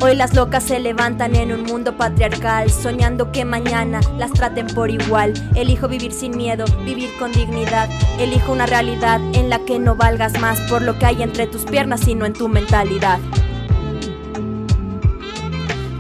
[0.03, 4.89] Hoy las locas se levantan en un mundo patriarcal, soñando que mañana las traten por
[4.89, 5.33] igual.
[5.53, 7.87] Elijo vivir sin miedo, vivir con dignidad.
[8.17, 11.65] Elijo una realidad en la que no valgas más por lo que hay entre tus
[11.65, 13.19] piernas, sino en tu mentalidad.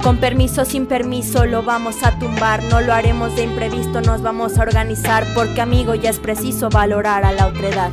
[0.01, 2.63] Con permiso, sin permiso, lo vamos a tumbar.
[2.63, 5.27] No lo haremos de imprevisto, nos vamos a organizar.
[5.35, 7.91] Porque, amigo, ya es preciso valorar a la otredad.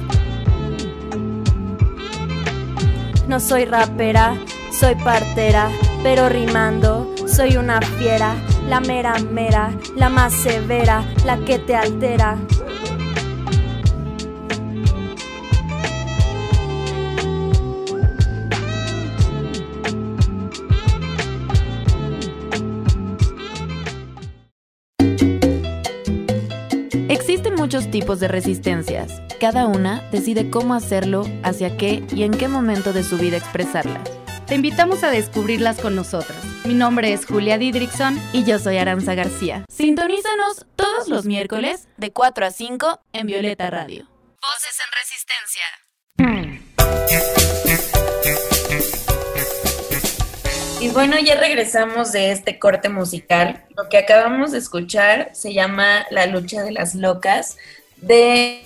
[3.28, 4.38] No soy rapera,
[4.72, 5.68] soy partera,
[6.02, 7.14] pero rimando.
[7.26, 8.34] Soy una fiera,
[8.68, 12.38] la mera mera, la más severa, la que te altera.
[27.08, 29.22] Existen muchos tipos de resistencias.
[29.40, 34.17] Cada una decide cómo hacerlo, hacia qué y en qué momento de su vida expresarlas.
[34.48, 36.38] Te invitamos a descubrirlas con nosotros.
[36.64, 39.66] Mi nombre es Julia Didrickson y yo soy Aranza García.
[39.68, 44.06] Sintonízanos todos los miércoles de 4 a 5 en Violeta Radio.
[44.40, 45.64] Voces en Resistencia.
[50.80, 53.66] Y bueno, ya regresamos de este corte musical.
[53.76, 57.58] Lo que acabamos de escuchar se llama La lucha de las locas
[57.98, 58.64] de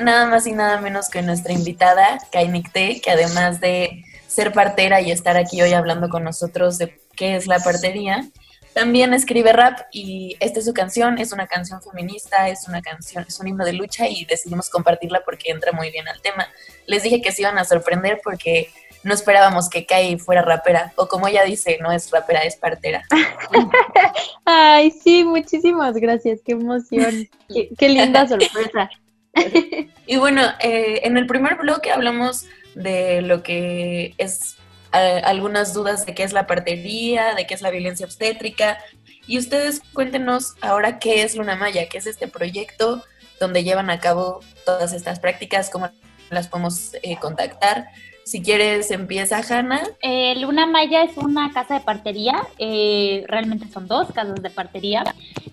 [0.00, 5.10] nada más y nada menos que nuestra invitada, Kainikte, que además de ser partera y
[5.10, 8.28] estar aquí hoy hablando con nosotros de qué es la partería,
[8.74, 13.24] también escribe rap y esta es su canción, es una canción feminista, es una canción,
[13.28, 16.48] es un himno de lucha y decidimos compartirla porque entra muy bien al tema.
[16.86, 18.70] Les dije que se iban a sorprender porque
[19.04, 23.04] no esperábamos que Kai fuera rapera, o como ella dice, no es rapera, es partera.
[24.44, 28.90] Ay, sí, muchísimas gracias, qué emoción, qué, qué linda sorpresa.
[30.06, 34.56] y bueno, eh, en el primer bloque hablamos de lo que es
[34.92, 38.78] eh, algunas dudas de qué es la partería, de qué es la violencia obstétrica,
[39.26, 43.02] y ustedes cuéntenos ahora qué es Luna Maya, qué es este proyecto
[43.40, 45.90] donde llevan a cabo todas estas prácticas, cómo
[46.30, 47.88] las podemos eh, contactar.
[48.24, 49.82] Si quieres, empieza Hanna.
[50.00, 55.04] Eh, Luna Maya es una casa de partería, eh, realmente son dos casas de partería.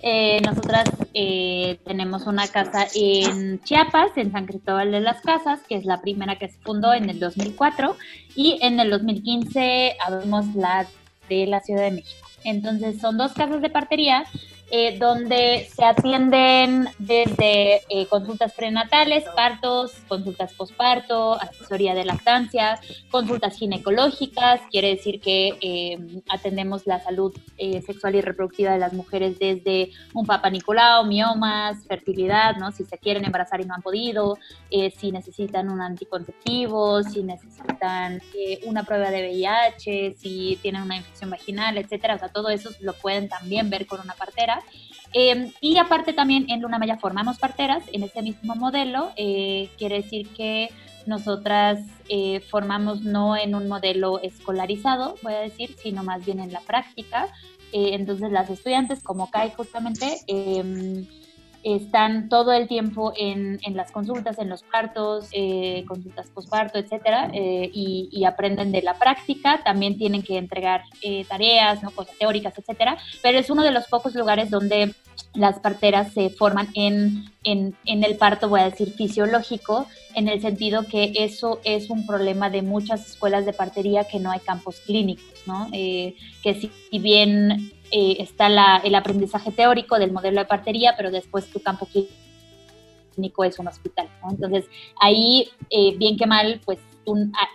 [0.02, 5.86] Eh, nosotras tenemos una casa en Chiapas, en San Cristóbal de las Casas, que es
[5.86, 7.98] la primera que se fundó en el 2004,
[8.36, 10.88] y en el 2015 abrimos la
[11.28, 12.28] de la Ciudad de México.
[12.46, 14.24] Entonces son dos casas de partería
[14.74, 23.58] eh, donde se atienden desde eh, consultas prenatales, partos, consultas posparto, asesoría de lactancia, consultas
[23.58, 27.36] ginecológicas, quiere decir que eh, atendemos la salud
[27.86, 32.72] sexual y reproductiva de las mujeres desde un papa Nicolau, miomas, fertilidad, ¿no?
[32.72, 34.38] si se quieren embarazar y no han podido,
[34.98, 38.20] si necesitan un anticonceptivo, si necesitan
[38.66, 42.94] una prueba de VIH, si tienen una infección vaginal, etcétera, o sea, todo eso lo
[42.94, 44.61] pueden también ver con una partera.
[45.14, 49.12] Em, y aparte también en Luna Maya formamos parteras en ese mismo modelo.
[49.18, 50.70] Eh, quiere decir que
[51.06, 56.54] nosotras eh, formamos no en un modelo escolarizado, voy a decir, sino más bien en
[56.54, 57.28] la práctica.
[57.74, 61.06] Eh, entonces las estudiantes, como Kai justamente, em,
[61.64, 67.30] están todo el tiempo en, en las consultas, en los partos, eh, consultas posparto, etcétera,
[67.34, 69.62] eh, y, y, aprenden de la práctica.
[69.64, 71.92] También tienen que entregar eh, tareas, ¿no?
[71.92, 72.98] cosas teóricas, etcétera.
[73.22, 74.94] Pero es uno de los pocos lugares donde
[75.34, 80.42] las parteras se forman en, en, en, el parto, voy a decir, fisiológico, en el
[80.42, 84.82] sentido que eso es un problema de muchas escuelas de partería que no hay campos
[84.86, 85.70] clínicos, ¿no?
[85.72, 88.48] que si, bien eh, está
[88.84, 94.08] el aprendizaje teórico del modelo de partería, pero después tu campo clínico es un hospital.
[94.30, 94.66] Entonces,
[95.02, 96.80] ahí, eh, bien que mal, pues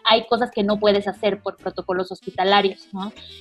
[0.04, 2.86] hay cosas que no puedes hacer por protocolos hospitalarios.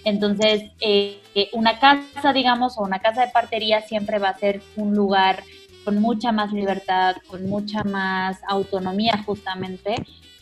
[0.06, 1.20] Entonces, eh,
[1.52, 5.44] una casa, digamos, o una casa de partería siempre va a ser un lugar
[5.84, 9.96] con mucha más libertad, con mucha más autonomía justamente,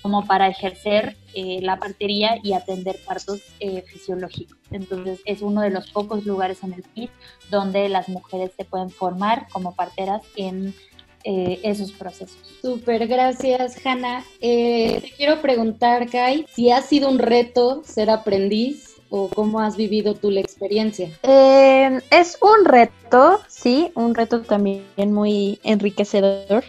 [0.04, 4.58] como para ejercer eh, la partería y atender partos eh, fisiológicos.
[4.70, 7.10] Entonces es uno de los pocos lugares en el país
[7.50, 10.76] donde las mujeres se pueden formar como parteras en
[11.24, 12.38] eh, esos procesos.
[12.62, 14.26] Súper, gracias Hanna.
[14.42, 20.16] te quiero preguntar, Kai, si ha sido un reto ser aprendiz o cómo has vivido
[20.16, 21.08] tú la experiencia.
[21.24, 26.66] es un reto, sí, un reto también muy enriquecedor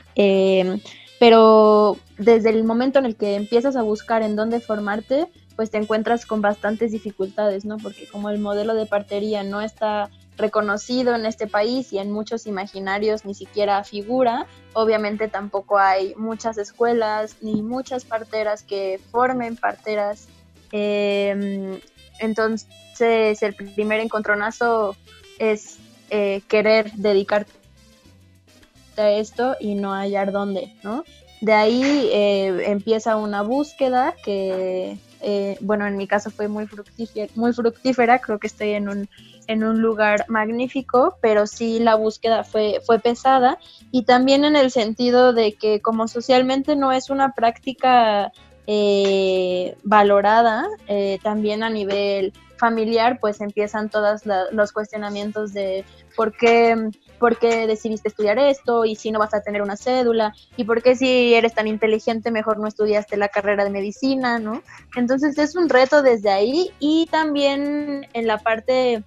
[1.24, 5.78] pero desde el momento en el que empiezas a buscar en dónde formarte, pues te
[5.78, 7.78] encuentras con bastantes dificultades, ¿no?
[7.78, 12.46] Porque como el modelo de partería no está reconocido en este país y en muchos
[12.46, 20.28] imaginarios ni siquiera figura, obviamente tampoco hay muchas escuelas ni muchas parteras que formen parteras.
[20.72, 21.80] Em,
[22.20, 24.94] entonces el primer encontronazo
[25.38, 25.78] es
[26.10, 27.63] eh, querer dedicarte
[29.02, 31.04] esto y no hallar dónde, ¿no?
[31.40, 31.82] De ahí
[32.12, 38.18] eh, empieza una búsqueda que, eh, bueno, en mi caso fue muy fructífera, muy fructífera,
[38.20, 39.08] creo que estoy en un,
[39.46, 43.58] en un lugar magnífico, pero sí la búsqueda fue, fue pesada
[43.90, 48.32] y también en el sentido de que como socialmente no es una práctica
[48.66, 50.66] eh, valorada,
[51.22, 54.22] también a nivel familiar, pues empiezan todos
[54.52, 55.84] los cuestionamientos de
[56.16, 56.90] por qué
[57.24, 60.82] por qué decidiste estudiar esto y si no vas a tener una cédula y por
[60.82, 64.62] qué si eres tan inteligente mejor no estudiaste la carrera de medicina, ¿no?
[64.94, 69.04] Entonces es un reto desde ahí y también en la parte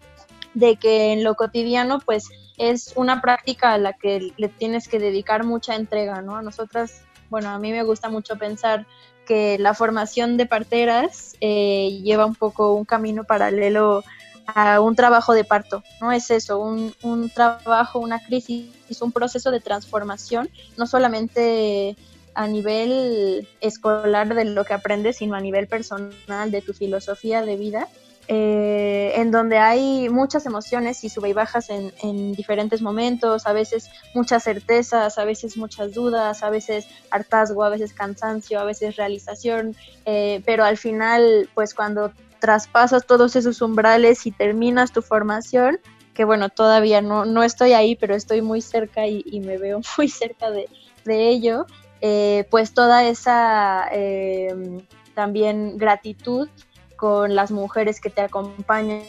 [0.55, 4.97] de que en lo cotidiano pues es una práctica a la que le tienes que
[4.97, 6.37] dedicar mucha entrega, ¿no?
[6.37, 8.87] A nosotras, bueno, a mí me gusta mucho pensar
[9.27, 14.03] que la formación de parteras eh, lleva un poco un camino paralelo
[14.47, 16.11] a un trabajo de parto, ¿no?
[16.11, 21.95] Es eso, un, un trabajo, una crisis, un proceso de transformación, no solamente
[22.33, 27.57] a nivel escolar de lo que aprendes, sino a nivel personal de tu filosofía de
[27.57, 27.87] vida,
[28.29, 33.53] eh, en donde hay muchas emociones y sube y bajas en, en, diferentes momentos, a
[33.53, 38.97] veces muchas certezas, a veces muchas dudas, a veces hartazgo, a veces cansancio, a veces
[38.97, 39.75] realización,
[40.05, 45.79] eh, pero al final, pues cuando traspasas todos esos umbrales y terminas tu formación,
[46.13, 50.07] que bueno, todavía no, no estoy ahí, pero estoy muy cerca y, me veo muy
[50.09, 50.67] cerca de,
[51.05, 51.65] ello,
[52.01, 54.81] eh, pues toda esa em,
[55.13, 56.49] también gratitud
[56.97, 59.03] con las mujeres que te acompañan,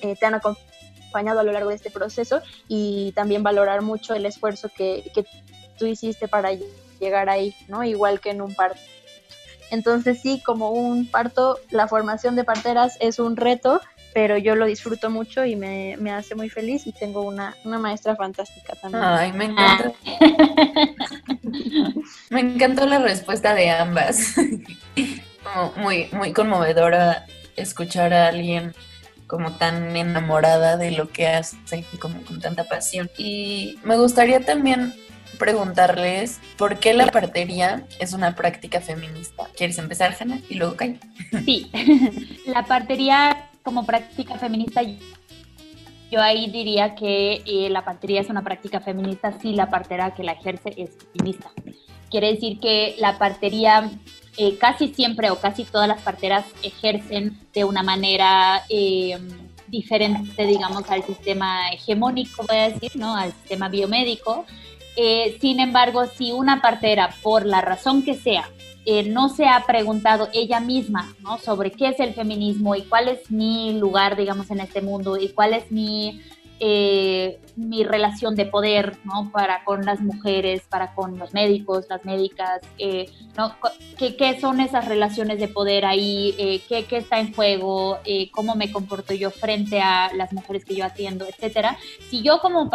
[0.00, 4.26] eh, te han acompañado a lo largo de este proceso y también valorar mucho el
[4.26, 5.24] esfuerzo que, que
[5.78, 6.50] tú hiciste para
[7.00, 7.82] llegar ahí, ¿no?
[7.82, 8.80] Igual que en un parto.
[9.70, 13.80] Entonces sí, como un parto, la formación de parteras es un reto,
[14.12, 18.74] pero yo lo disfruto mucho y me, hace muy feliz y tengo una, maestra fantástica
[18.76, 19.02] también.
[19.02, 19.92] Ay, me encanta.
[22.30, 24.36] me encantó la respuesta de ambas.
[25.76, 28.74] muy, muy conmovedora escuchar a alguien
[29.26, 31.56] como tan enamorada de lo que hace
[31.92, 33.10] y como con tanta pasión.
[33.18, 34.94] Y me gustaría también
[35.38, 39.48] preguntarles por qué la partería es una práctica feminista.
[39.56, 40.40] ¿Quieres empezar, Hanna?
[40.48, 40.98] Y luego Kai.
[41.44, 41.70] Sí,
[42.46, 44.82] la partería como práctica feminista
[46.14, 50.22] yo ahí diría que eh, la partería es una práctica feminista si la partera que
[50.22, 51.50] la ejerce es feminista.
[52.08, 53.90] Quiere decir que la partería
[54.36, 59.18] eh, casi siempre o casi todas las parteras ejercen de una manera eh,
[59.66, 63.16] diferente, digamos, al sistema hegemónico, voy a decir, ¿no?
[63.16, 64.44] Al sistema biomédico.
[64.96, 68.48] Eh, sin embargo, si una partera, por la razón que sea,
[69.06, 71.38] no se ha preguntado ella misma ¿no?
[71.38, 75.30] sobre qué es el feminismo y cuál es mi lugar, digamos, en este mundo y
[75.30, 76.20] cuál es mi
[76.60, 79.30] eh, mi relación de poder, ¿no?
[79.32, 83.54] Para con las mujeres, para con los médicos, las médicas, eh, ¿no?
[83.98, 86.34] ¿Qué, son esas relaciones de poder ahí?
[86.38, 87.98] Eh, ¿qué, está en juego?
[88.32, 91.76] ¿Cómo me comporto yo frente a las mujeres que yo atiendo, etcétera?
[92.08, 92.70] Si yo como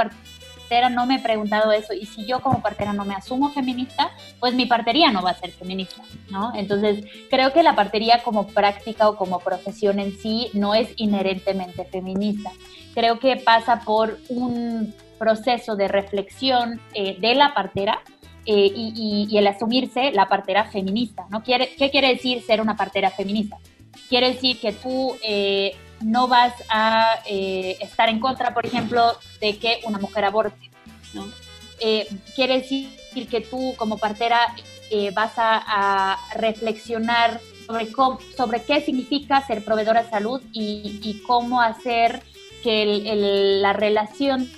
[0.90, 4.54] no me he preguntado eso y si yo como partera no me asumo feminista, pues
[4.54, 6.54] mi partería no va a ser feminista, ¿no?
[6.56, 11.86] Entonces, creo que la partería como práctica o como profesión en sí no es inherentemente
[11.86, 12.52] feminista
[12.94, 18.02] creo que pasa por un proceso de reflexión eh, de la partera
[18.46, 21.26] eh, y, el asumirse la partera feminista.
[21.30, 21.44] ¿no?
[21.44, 23.58] ¿Quiere, ¿Qué quiere decir ser una partera feminista?
[24.08, 29.80] Quiere decir que tú eh, no vas a estar en contra, por ejemplo, de que
[29.86, 30.70] una mujer aborte.
[31.14, 31.28] ¿no?
[32.36, 32.90] quiere decir
[33.30, 34.40] que tú como partera
[35.14, 37.88] vas a, reflexionar sobre,
[38.36, 42.22] sobre qué significa ser proveedora de salud y, y cómo hacer
[42.64, 42.86] que
[43.62, 44.50] la relación,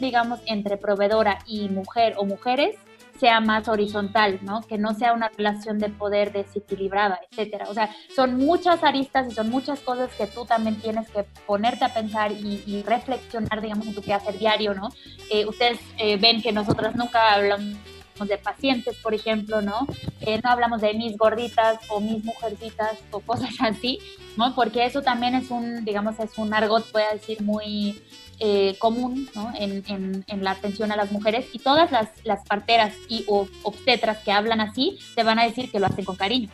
[0.00, 2.76] digamos, entre proveedora y mujer o mujeres
[3.22, 4.62] sea más horizontal, ¿no?
[4.62, 7.66] Que no sea una relación de poder desequilibrada, etcétera.
[7.68, 11.84] O sea, son muchas aristas y son muchas cosas que tú también tienes que ponerte
[11.84, 14.88] a pensar y, reflexionar, digamos, en tu quehacer diario, ¿no?
[15.30, 17.78] Eh, ustedes eh, ven que nosotras nunca hablamos
[18.26, 19.86] de pacientes, por ejemplo, ¿no?
[20.20, 24.00] Eh, no hablamos de mis gorditas o mis mujercitas o cosas así,
[24.36, 24.52] ¿no?
[24.56, 28.02] Porque eso también es un, digamos, es un argot, voy a decir, muy
[28.44, 29.52] eh, común, ¿no?
[29.56, 29.84] En,
[30.26, 34.60] en, la atención a las mujeres y todas las, las parteras y obstetras que hablan
[34.60, 36.48] así te van a decir que lo hacen con cariño.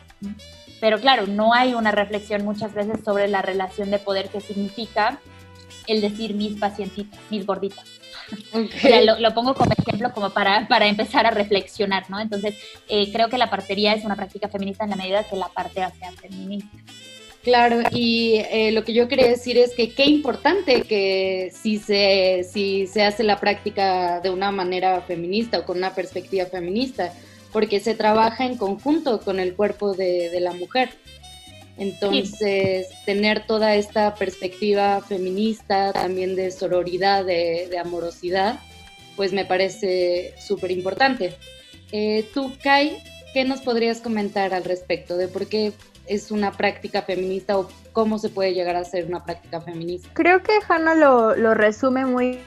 [0.79, 5.19] Pero claro, no hay una reflexión muchas veces sobre la relación de poder que significa
[5.87, 7.99] el decir mis pacientitas, mis gorditas
[9.19, 12.19] lo, pongo como ejemplo como para, para empezar a reflexionar, ¿no?
[12.19, 12.55] Entonces,
[12.87, 15.91] eh, creo que la partería es una práctica feminista en la medida que la partea
[15.91, 16.77] sea feminista.
[17.43, 22.45] Claro, y eh, lo que yo quería decir es que qué importante que si se,
[22.49, 27.13] si se hace la práctica de una manera feminista o con una perspectiva feminista,
[27.53, 30.89] porque se trabaja en conjunto con el cuerpo de, de la mujer.
[31.79, 38.59] Entonces, tener toda esta perspectiva feminista, también de sororidad, de, amorosidad,
[39.15, 41.35] pues me parece súper importante.
[41.93, 43.01] Eh, tú, Kai,
[43.33, 45.71] ¿qué nos podrías comentar al respecto de por qué
[46.09, 50.09] es una práctica feminista o cómo se puede llegar a ser una práctica feminista?
[50.13, 52.39] Creo que Hannah lo, lo resume muy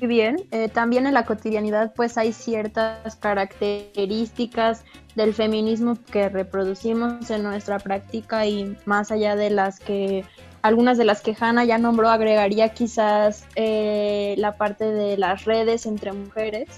[0.00, 0.36] bien.
[0.50, 7.78] Eh, también en la cotidianidad pues hay ciertas características del feminismo que reproducimos en nuestra
[7.78, 10.24] práctica y más allá de las que
[10.62, 15.86] algunas de las que Hanna ya nombró agregaría quizás eh, la parte de las redes
[15.86, 16.68] entre mujeres.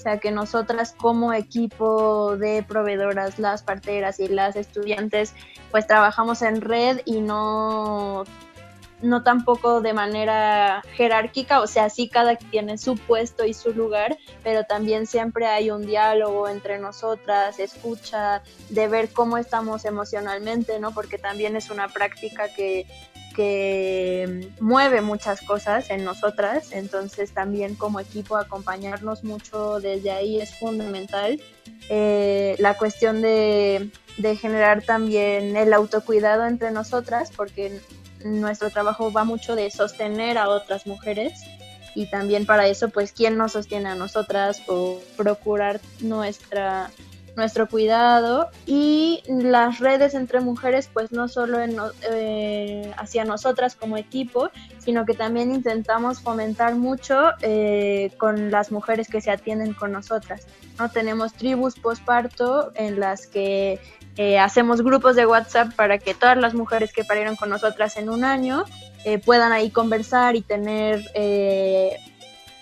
[0.00, 5.34] O sea que nosotras como equipo de proveedoras, las parteras y las estudiantes,
[5.70, 8.24] pues trabajamos en red y no
[9.02, 13.72] no tampoco de manera jerárquica, o sea, sí cada quien tiene su puesto y su
[13.72, 20.78] lugar, pero también siempre hay un diálogo entre nosotras, escucha, de ver cómo estamos emocionalmente,
[20.80, 20.92] ¿no?
[20.92, 22.86] Porque también es una práctica que,
[23.34, 30.58] que mueve muchas cosas en nosotras, entonces también como equipo acompañarnos mucho desde ahí es
[30.58, 31.40] fundamental.
[31.88, 37.80] Eh, la cuestión de, de generar también el autocuidado entre nosotras, porque
[38.24, 41.40] nuestro trabajo va mucho de sostener a otras mujeres.
[41.94, 46.90] Y también para eso, pues, ¿quién nos sostiene a nosotras o procurar nuestra
[47.40, 51.58] nuestro cuidado y las redes entre mujeres pues no solo
[52.12, 59.08] eh, hacia nosotras como equipo sino que también intentamos fomentar mucho eh, con las mujeres
[59.08, 60.46] que se atienden con nosotras
[60.78, 63.80] no tenemos tribus postparto en las que
[64.16, 68.10] eh, hacemos grupos de WhatsApp para que todas las mujeres que parieron con nosotras en
[68.10, 68.64] un año
[69.24, 71.02] puedan ahí conversar y tener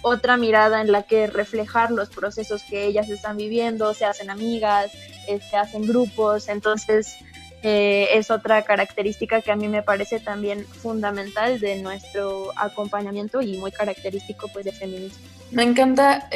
[0.02, 4.92] otra mirada en la que reflejar los procesos que ellas están viviendo, se hacen amigas,
[5.26, 7.16] se hacen grupos, entonces
[7.62, 13.72] es otra característica que a mí me parece también fundamental de nuestro acompañamiento y muy
[13.72, 15.18] característico pues de feminismo.
[15.50, 16.28] Me encanta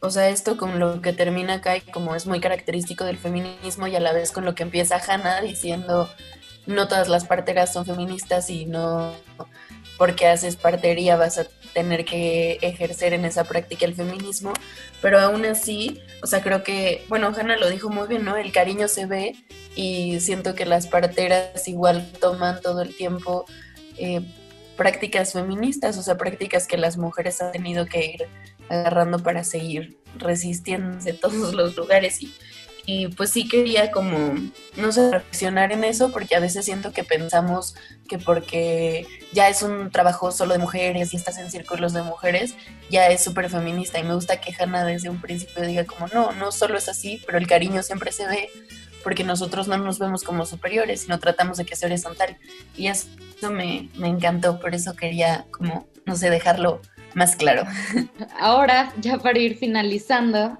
[0.00, 3.96] o sea, esto con lo que termina Kai, como es muy característico del feminismo y
[3.96, 6.08] a la vez con lo que empieza Hannah diciendo
[6.66, 9.12] no todas las parteras son feministas y no
[9.98, 14.52] porque haces partería vas a tener que ejercer en esa práctica el feminismo,
[15.02, 18.36] pero aún así, o sea, creo que, bueno, Hanna lo dijo muy bien, ¿no?
[18.36, 19.34] El cariño se ve
[19.74, 23.44] y siento que las parteras igual toman todo el tiempo
[23.98, 24.22] eh,
[24.76, 28.28] prácticas feministas, o sea, prácticas que las mujeres han tenido que ir
[28.68, 32.32] agarrando para seguir resistiendo en todos los lugares y
[32.90, 34.34] y pues sí quería como,
[34.76, 37.74] no sé, reflexionar en eso, porque a veces siento que pensamos
[38.08, 42.54] que porque ya es un trabajo solo de mujeres y estás en círculos de mujeres,
[42.88, 43.98] ya es súper feminista.
[43.98, 47.22] Y me gusta que Hannah desde un principio diga como, no, no solo es así,
[47.26, 48.48] pero el cariño siempre se ve,
[49.04, 52.38] porque nosotros no nos vemos como superiores, sino tratamos de que sea horizontal.
[52.74, 53.06] Y eso
[53.50, 56.80] me, me encantó, por eso quería como, no sé, dejarlo
[57.12, 57.64] más claro.
[58.40, 60.58] Ahora, ya para ir finalizando,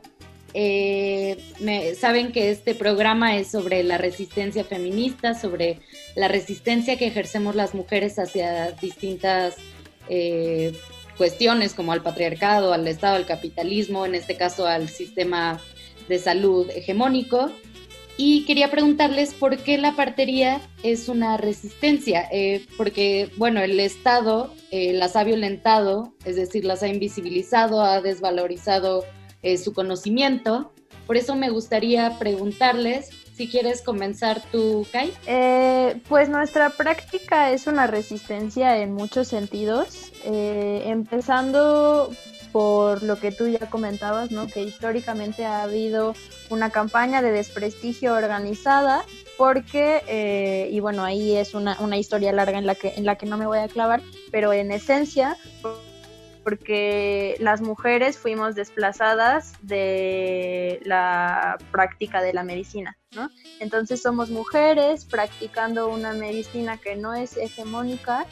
[0.55, 5.81] eh, saben que este programa es sobre la resistencia feminista, sobre
[6.17, 9.57] la resistencia que ejercemos las mujeres hacia distintas
[10.09, 10.73] eh,
[11.17, 15.61] cuestiones como al patriarcado, al Estado, al capitalismo, en este caso al sistema
[16.09, 17.51] de salud hegemónico.
[18.17, 24.53] Y quería preguntarles por qué la partería es una resistencia, eh, porque, bueno, el Estado
[24.73, 29.05] las ha violentado, es decir, las ha invisibilizado, ha desvalorizado
[29.43, 30.73] eh, su conocimiento.
[31.07, 35.13] Por eso me gustaría preguntarles, si quieres comenzar tú, Kai.
[35.27, 42.11] Eh, pues nuestra práctica es una resistencia en muchos sentidos, eh, empezando
[42.51, 44.49] por lo que tú ya comentabas, ¿no?
[44.49, 46.15] que históricamente ha habido
[46.51, 49.05] una campaña de desprestigio organizada
[49.37, 53.27] porque, y bueno, ahí es una, una historia larga en la, que, en la que
[53.27, 55.37] no me voy a clavar, pero en esencia
[56.49, 63.29] porque las mujeres fuimos desplazadas de la práctica de la medicina, ¿no?
[63.61, 68.25] Entonces somos mujeres practicando una medicina que no es hegemónica.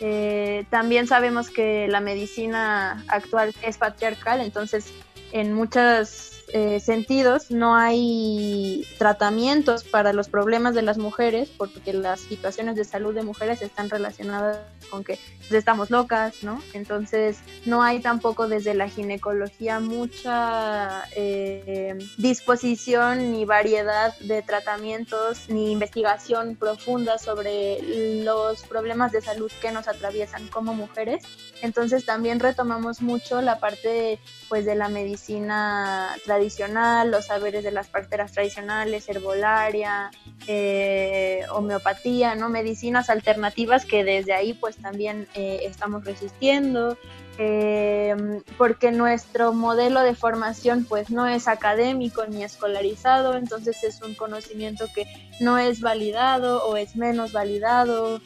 [0.00, 4.86] Eh, también sabemos que la medicina actual es patriarcal, entonces
[5.32, 12.20] en muchas eh, sentidos no hay tratamientos para los problemas de las mujeres porque las
[12.20, 14.58] situaciones de salud de mujeres están relacionadas
[14.90, 15.18] con que
[15.50, 16.62] estamos locas, ¿no?
[16.72, 25.72] Entonces no hay tampoco desde la ginecología mucha eh, disposición ni variedad de tratamientos ni
[25.72, 31.24] investigación profunda sobre los problemas de salud que nos atraviesan como mujeres.
[31.62, 37.72] Entonces también retomamos mucho la parte pues de la medicina tradicional tradicional, los saberes de
[37.72, 40.10] las parteras tradicionales, herbolaria,
[40.46, 42.48] eh, homeopatía, ¿no?
[42.48, 46.96] medicinas alternativas que desde ahí pues también eh, estamos resistiendo,
[47.38, 48.14] eh,
[48.56, 54.86] porque nuestro modelo de formación pues no es académico ni escolarizado, entonces es un conocimiento
[54.94, 55.06] que
[55.40, 58.20] no es validado o es menos validado,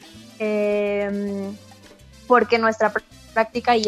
[2.26, 2.92] porque nuestra
[3.32, 3.84] práctica y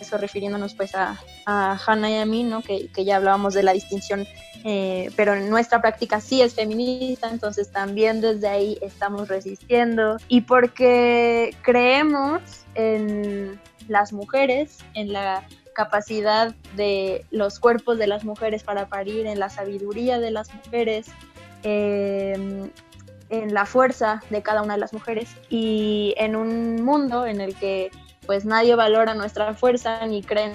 [0.00, 2.62] eso refiriéndonos pues a, a Hannah y a mí, ¿no?
[2.62, 4.26] que, ya hablábamos de la distinción,
[4.64, 10.42] eh, pero en nuestra práctica sí es feminista, entonces también desde ahí estamos resistiendo y
[10.42, 12.42] porque creemos
[12.74, 19.38] en las mujeres, en la capacidad de los cuerpos de las mujeres para parir, en
[19.38, 21.06] la sabiduría de las mujeres,
[21.62, 22.70] em,
[23.28, 27.54] en la fuerza de cada una de las mujeres y en un mundo en el
[27.56, 27.90] que
[28.26, 30.52] pues nadie valora nuestra fuerza ni cree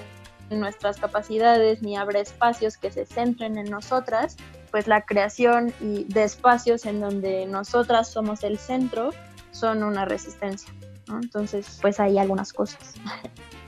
[0.49, 4.37] en nuestras capacidades ni abre espacios que se centren en nosotras,
[4.69, 9.11] pues la creación y de espacios en donde nosotras somos el centro
[9.51, 10.73] son una resistencia.
[11.09, 12.93] Entonces, pues hay algunas cosas.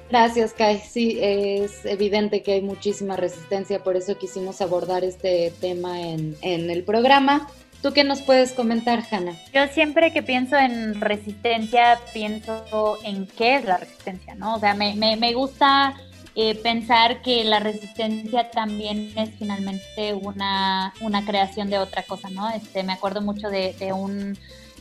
[0.10, 0.80] Gracias, Kai.
[0.80, 6.70] Sí, es evidente que hay muchísima resistencia, por eso quisimos abordar este tema en, en
[6.70, 7.47] el programa.
[7.84, 9.36] ¿Tú qué nos puedes comentar, Hanna?
[9.53, 14.55] Yo siempre que pienso en resistencia, pienso en qué es la resistencia, ¿no?
[14.55, 15.93] O sea, me, me, gusta
[16.34, 22.49] eh, pensar que la resistencia también es finalmente una, una, creación de otra cosa, ¿no?
[22.51, 24.38] Este, me acuerdo mucho de, un,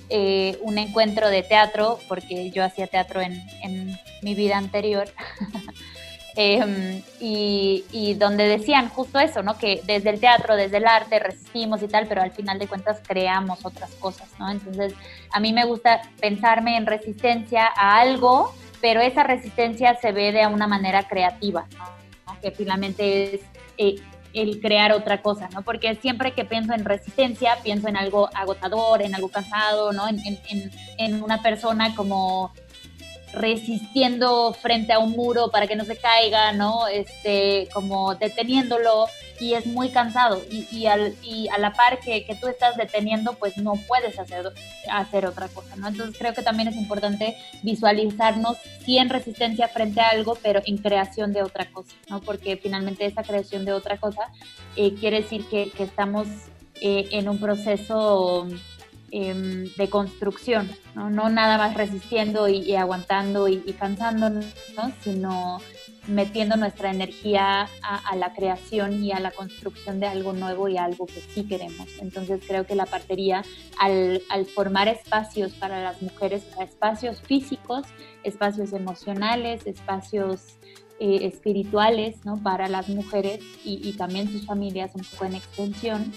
[0.08, 5.08] eh, un encuentro de teatro, porque yo hacía teatro en, en mi vida anterior.
[6.34, 9.58] Em, y, donde decían justo eso, ¿no?
[9.58, 13.00] Que desde el teatro, desde el arte resistimos y tal, pero al final de cuentas
[13.06, 14.50] creamos otras cosas, ¿no?
[14.50, 14.94] Entonces,
[15.30, 20.46] a mí me gusta pensarme en resistencia a algo, pero esa resistencia se ve de
[20.46, 21.66] una manera creativa.
[22.40, 23.40] Que finalmente es
[23.76, 23.96] eh,
[24.32, 25.62] el crear otra cosa, ¿no?
[25.62, 30.06] Porque siempre que pienso en resistencia, pienso en algo agotador, en algo cansado, ¿no?
[30.08, 32.52] En una persona como
[33.32, 36.86] resistiendo frente a un muro para que no se caiga, ¿no?
[36.86, 39.06] Este, como deteniéndolo
[39.40, 42.76] y es muy cansado y, y, al, y a la par que, que, tú estás
[42.76, 44.52] deteniendo, pues no puedes hacer,
[44.88, 45.88] hacer otra cosa, ¿no?
[45.88, 50.78] Entonces creo que también es importante visualizarnos sí en resistencia frente a algo, pero en
[50.78, 52.20] creación de otra cosa, ¿no?
[52.20, 54.28] Porque finalmente esa creación de otra cosa
[54.76, 56.28] eh, quiere decir que, que estamos
[56.80, 58.48] eh, en un proceso
[59.14, 61.10] eh, de construcción, ¿no?
[61.10, 64.90] no nada más resistiendo y, y aguantando y, y cansándonos, ¿no?
[65.02, 65.58] sino
[66.08, 70.78] metiendo nuestra energía a, a, la creación y a la construcción de algo nuevo y
[70.78, 71.88] algo que sí queremos.
[72.00, 73.44] Entonces creo que la partería,
[73.78, 77.86] al, al formar espacios para las mujeres, espacios físicos,
[78.24, 80.56] espacios emocionales, espacios
[80.98, 82.42] eh, espirituales ¿no?
[82.42, 86.12] para las mujeres y, y, también sus familias un poco en extensión,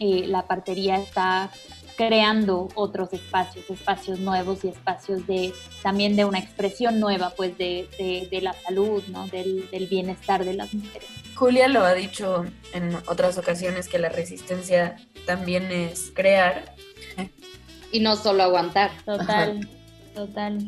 [0.00, 1.50] eh, la partería está
[1.98, 7.88] creando otros espacios, espacios nuevos y espacios de también de una expresión nueva, pues de,
[7.98, 9.26] de, de la salud, ¿no?
[9.26, 11.08] Del, del, bienestar de las mujeres.
[11.34, 14.96] Julia lo ha dicho en otras ocasiones que la resistencia
[15.26, 16.72] también es crear
[17.92, 18.92] y no solo aguantar.
[19.04, 19.58] Total.
[19.60, 19.68] Ajá.
[20.14, 20.58] Total.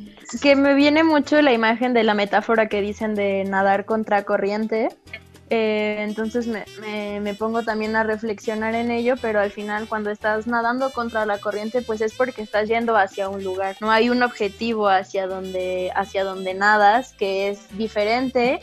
[0.42, 4.88] Que me viene mucho la imagen de la metáfora que dicen de nadar contra corriente,
[5.52, 10.10] eh, entonces me, me, me, pongo también a reflexionar en ello, pero al final cuando
[10.10, 13.76] estás nadando contra la corriente, pues es porque estás yendo hacia un lugar.
[13.80, 18.60] No hay un objetivo hacia donde, hacia donde nadas que es diferente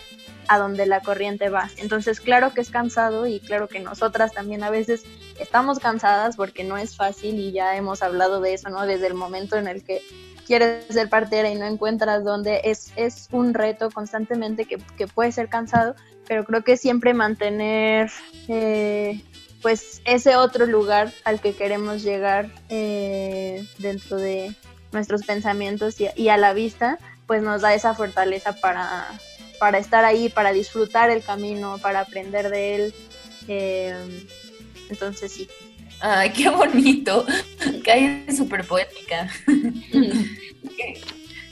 [0.48, 1.70] a donde la corriente va.
[1.76, 5.04] Entonces, claro que es cansado y claro que nosotras también a veces
[5.40, 8.86] estamos cansadas porque no es fácil y ya hemos hablado de eso, ¿no?
[8.86, 10.02] Desde el momento en el que
[10.48, 15.32] quieres ser partera y no encuentras dónde, es, es un reto constantemente que, que puede
[15.32, 15.96] ser cansado,
[16.28, 18.10] pero creo que siempre mantener
[18.48, 19.22] eh,
[19.62, 24.56] pues ese otro lugar al que queremos llegar eh, dentro de
[24.94, 29.08] nuestros pensamientos y, y, a la vista, pues nos da esa fortaleza para,
[29.60, 32.94] para estar ahí, para disfrutar el camino, para aprender de él.
[33.50, 33.96] Eh,
[34.90, 35.50] entonces sí.
[36.00, 37.26] Ay, qué bonito.
[37.84, 39.30] Cae súper poética.
[39.48, 41.02] qué,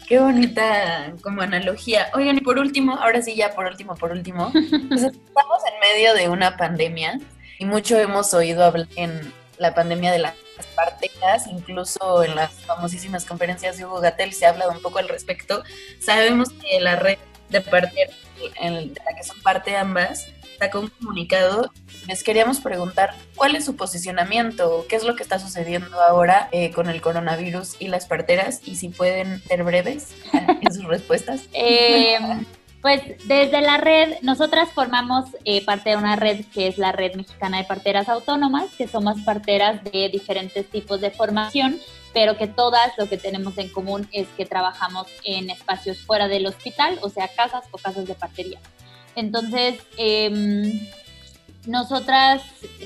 [0.08, 2.10] qué, bonita como analogía.
[2.14, 6.14] Oigan, y por último, ahora sí ya por último, por último, pues estamos en medio
[6.14, 7.20] de una pandemia
[7.58, 10.34] y mucho hemos oído hablar en la pandemia de las
[10.76, 15.08] parteras, incluso en las famosísimas conferencias de Hugo Gatel se ha hablado un poco al
[15.08, 15.64] respecto.
[16.00, 17.18] Sabemos que la red
[17.50, 20.28] de parteras de la que son parte ambas
[20.58, 21.72] sacó un comunicado.
[22.08, 26.72] Les queríamos preguntar cuál es su posicionamiento, qué es lo que está sucediendo ahora eh,
[26.72, 31.44] con el coronavirus y las parteras y si pueden ser breves en sus respuestas.
[31.54, 32.18] Eh,
[32.82, 37.16] pues desde la red, nosotras formamos eh, parte de una red que es la Red
[37.16, 41.80] Mexicana de Parteras Autónomas, que somos parteras de diferentes tipos de formación,
[42.14, 46.46] pero que todas lo que tenemos en común es que trabajamos en espacios fuera del
[46.46, 48.60] hospital, o sea, casas o casas de partería.
[49.16, 50.90] Entonces, eh,
[51.68, 52.44] nosotras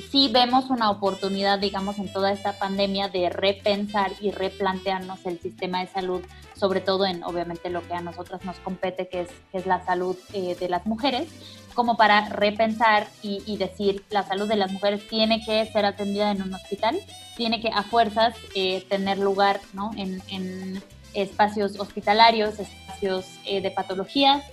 [0.10, 5.82] sí vemos una oportunidad, digamos, en toda esta pandemia de repensar y replantearnos el sistema
[5.82, 6.22] de salud,
[6.56, 10.56] sobre todo en, obviamente, lo que a nosotras nos compete, que es, la salud eh,
[10.58, 11.28] de las mujeres,
[11.74, 16.32] como para repensar y, y, decir, la salud de las mujeres tiene que ser atendida
[16.32, 16.98] en un hospital,
[17.36, 19.92] tiene que a fuerzas eh, tener lugar ¿no?
[19.98, 20.82] en, en
[21.14, 24.44] espacios hospitalarios, espacios eh, de patologías,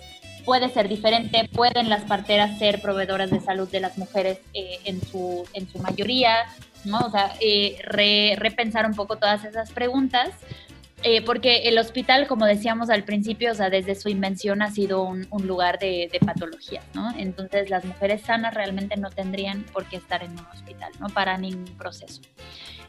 [0.47, 5.03] puede ser diferente, pueden las parteras ser proveedoras de salud de las mujeres eh, en,
[5.03, 6.47] su, en su mayoría,
[6.85, 7.01] ¿no?
[7.01, 10.31] O sea, eh, re, repensar un poco todas esas preguntas,
[11.03, 15.03] eh, porque el hospital, como decíamos al principio, o sea, desde su invención ha sido
[15.03, 17.13] un, un lugar de, de patologías, ¿no?
[17.19, 21.09] Entonces las mujeres sanas realmente no tendrían por qué estar en un hospital, ¿no?
[21.09, 22.23] Para ningún proceso.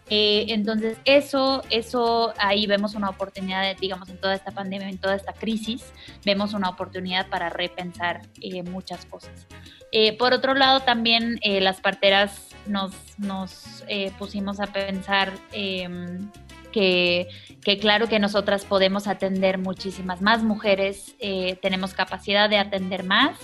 [0.09, 5.15] Eh, entonces, eso, eso ahí vemos una oportunidad, digamos, en toda esta pandemia, en toda
[5.15, 5.91] esta crisis,
[6.25, 9.47] vemos una oportunidad para repensar eh, muchas cosas.
[9.91, 13.83] Eh, por otro lado, también eh, las parteras nos, nos
[14.17, 16.29] pusimos a pensar em,
[16.71, 17.27] que,
[17.61, 21.15] que, claro que nosotras podemos atender muchísimas más mujeres,
[21.61, 23.39] tenemos capacidad de atender más.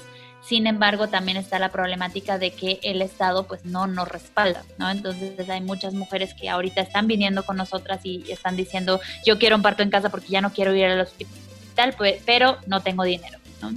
[0.46, 4.90] Sin embargo, también está la problemática de que el Estado pues no nos respalda, ¿no?
[4.90, 9.56] Entonces hay muchas mujeres que ahorita están viniendo con nosotras y están diciendo, yo quiero
[9.56, 13.04] un parto en casa porque ya no quiero ir al hospital, pues, pero no tengo
[13.04, 13.40] dinero.
[13.62, 13.72] ¿no?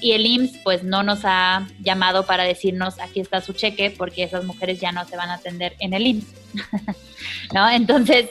[0.00, 4.22] Y el IMSS pues no nos ha llamado para decirnos aquí está su cheque porque
[4.22, 6.34] esas mujeres ya no se van a atender en el IMSS,
[7.52, 7.68] ¿no?
[7.68, 8.28] Entonces,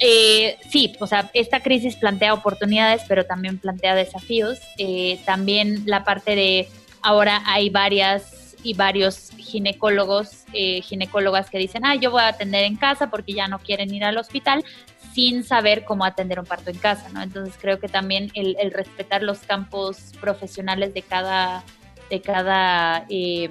[0.00, 4.58] eh, sí, o sea, esta crisis plantea oportunidades, pero también plantea desafíos.
[4.78, 6.68] Eh, también la parte de
[7.02, 12.64] ahora hay varias y varios ginecólogos, eh, ginecólogas que dicen, ah, yo voy a atender
[12.64, 14.64] en casa porque ya no quieren ir al hospital.
[15.12, 17.20] sin saber cómo atender un parto en casa, ¿no?
[17.20, 21.64] Entonces creo que también el, respetar los campos profesionales de cada
[22.10, 23.48] de cada, eh,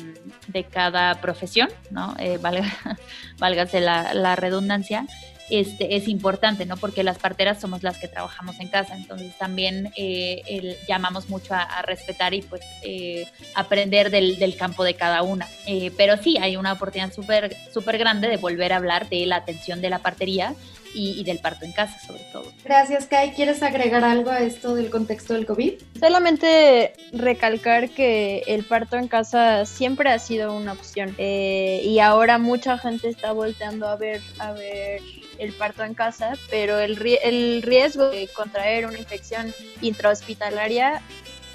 [0.48, 2.16] de cada profesión, ¿no?
[2.18, 2.64] Eh, valga,
[3.40, 5.06] válgase la, la redundancia,
[5.50, 6.78] este, es importante, ¿no?
[6.78, 11.54] Porque las parteras somos las que trabajamos en casa, entonces también eh, el, llamamos mucho
[11.54, 13.26] a, respetar y pues eh,
[13.56, 15.48] aprender del, del, campo de cada una.
[15.66, 19.38] Eh, pero sí, hay una oportunidad súper súper grande de volver a hablar de la
[19.38, 20.56] atención de la partería
[20.94, 22.52] y, y, del parto en casa, sobre todo.
[22.64, 23.32] Gracias, Kai.
[23.32, 25.74] ¿Quieres agregar algo a esto del contexto del COVID?
[26.00, 32.38] Solamente recalcar que el parto en casa siempre ha sido una opción eh, y ahora
[32.38, 35.02] mucha gente está volteando a ver, a ver
[35.38, 41.02] el parto en casa, pero el, el riesgo de contraer una infección intrahospitalaria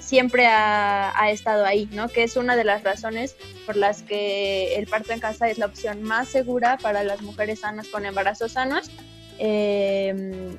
[0.00, 2.08] siempre ha, ha, estado ahí, ¿no?
[2.08, 5.66] Que es una de las razones por las que el parto en casa es la
[5.66, 8.90] opción más segura para las mujeres sanas con embarazos sanos.
[9.38, 10.56] Eh,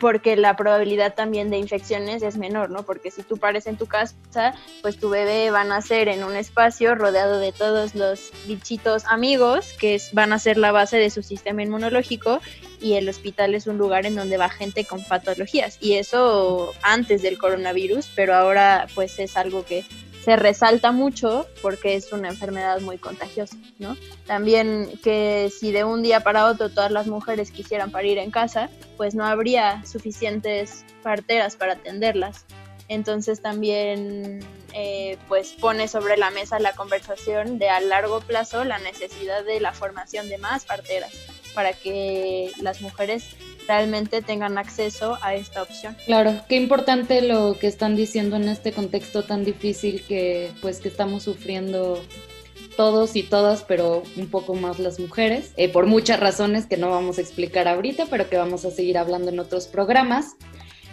[0.00, 2.84] porque la probabilidad también de infecciones es menor, ¿no?
[2.84, 6.34] Porque si tú pares en tu casa, pues tu bebé va a nacer en un
[6.34, 11.22] espacio rodeado de todos los bichitos amigos que van a ser la base de su
[11.22, 12.40] sistema inmunológico
[12.80, 17.20] y el hospital es un lugar en donde va gente con patologías y eso antes
[17.20, 19.84] del coronavirus, pero ahora pues es algo que
[20.24, 23.96] se resalta mucho porque es una enfermedad muy contagiosa, ¿no?
[24.26, 28.68] También que si de un día para otro todas las mujeres quisieran parir en casa,
[28.96, 32.44] pues no habría suficientes parteras para atenderlas.
[32.88, 34.40] Entonces también
[34.74, 39.60] eh, pues pone sobre la mesa la conversación de a largo plazo la necesidad de
[39.60, 41.12] la formación de más parteras
[41.50, 43.24] para que las mujeres
[43.66, 45.96] realmente tengan acceso a esta opción.
[46.06, 50.88] Claro, qué importante lo que están diciendo en este contexto tan difícil que pues que
[50.88, 52.02] estamos sufriendo
[52.76, 56.90] todos y todas, pero un poco más las mujeres, eh, por muchas razones que no
[56.90, 60.36] vamos a explicar ahorita, pero que vamos a seguir hablando en otros programas.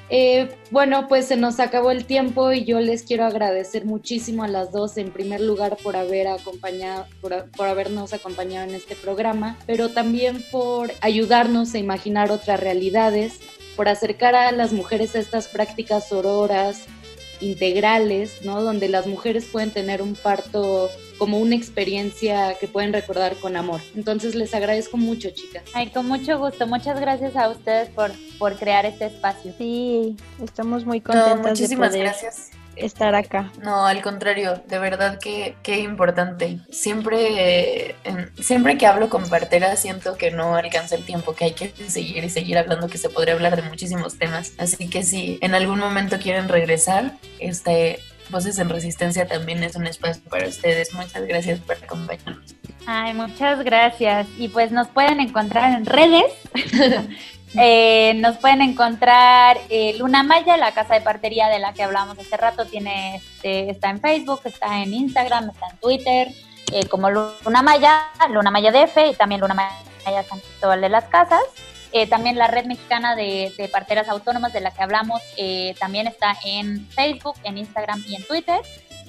[0.09, 4.47] Eh, bueno, pues se nos acabó el tiempo y yo les quiero agradecer muchísimo a
[4.47, 9.89] las dos, en primer lugar, por haber acompañado, por, habernos acompañado en este programa, pero
[9.89, 13.39] también por ayudarnos a imaginar otras realidades,
[13.75, 16.85] por acercar a las mujeres a estas prácticas auroras
[17.41, 18.61] integrales, ¿no?
[18.61, 23.81] Donde las mujeres pueden tener un parto como una experiencia que pueden recordar con amor.
[23.95, 25.63] Entonces les agradezco mucho, chicas.
[25.73, 26.67] Ay, con mucho gusto.
[26.67, 29.53] Muchas gracias a ustedes por, por crear este espacio.
[29.57, 32.51] Sí, estamos muy contentas no, muchísimas de poder gracias.
[32.79, 33.51] Estar acá.
[33.61, 36.59] No, al contrario, de verdad que qué importante.
[36.69, 37.95] Siempre, eh,
[38.39, 42.23] siempre que hablo con parteras siento que no alcanza el tiempo, que hay que seguir
[42.23, 44.53] y seguir hablando, que se podría hablar de muchísimos temas.
[44.57, 47.99] Así que si en algún momento quieren regresar, este
[48.29, 50.93] Voces en Resistencia también es un espacio para ustedes.
[50.93, 52.55] Muchas gracias por acompañarnos.
[52.85, 54.27] Ay, muchas gracias.
[54.37, 56.25] Y pues nos pueden encontrar en redes.
[57.55, 62.19] eh, nos pueden encontrar eh, Luna Maya, la casa de partería de la que hablamos
[62.19, 66.27] hace rato, tiene este, está en Facebook, está en Instagram, está en Twitter,
[66.73, 71.05] eh, como Luna Maya, Luna Maya DF y también Luna Maya San Cristóbal de las
[71.05, 71.41] Casas.
[71.93, 76.05] Eh, también la red mexicana de, de, parteras autónomas de la que hablamos eh, también
[76.05, 78.59] está en Facebook, en Instagram y en Twitter.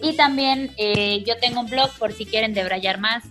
[0.00, 0.72] Y también
[1.26, 3.24] yo tengo un blog por si quieren debrayar más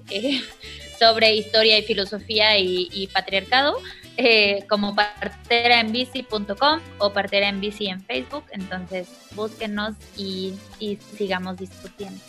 [0.99, 3.77] sobre historia y filosofía y patriarcado,
[4.69, 8.45] como parteraenbici.com o partera en bici en Facebook.
[8.51, 12.19] Entonces búsquenos y, y sigamos discutiendo.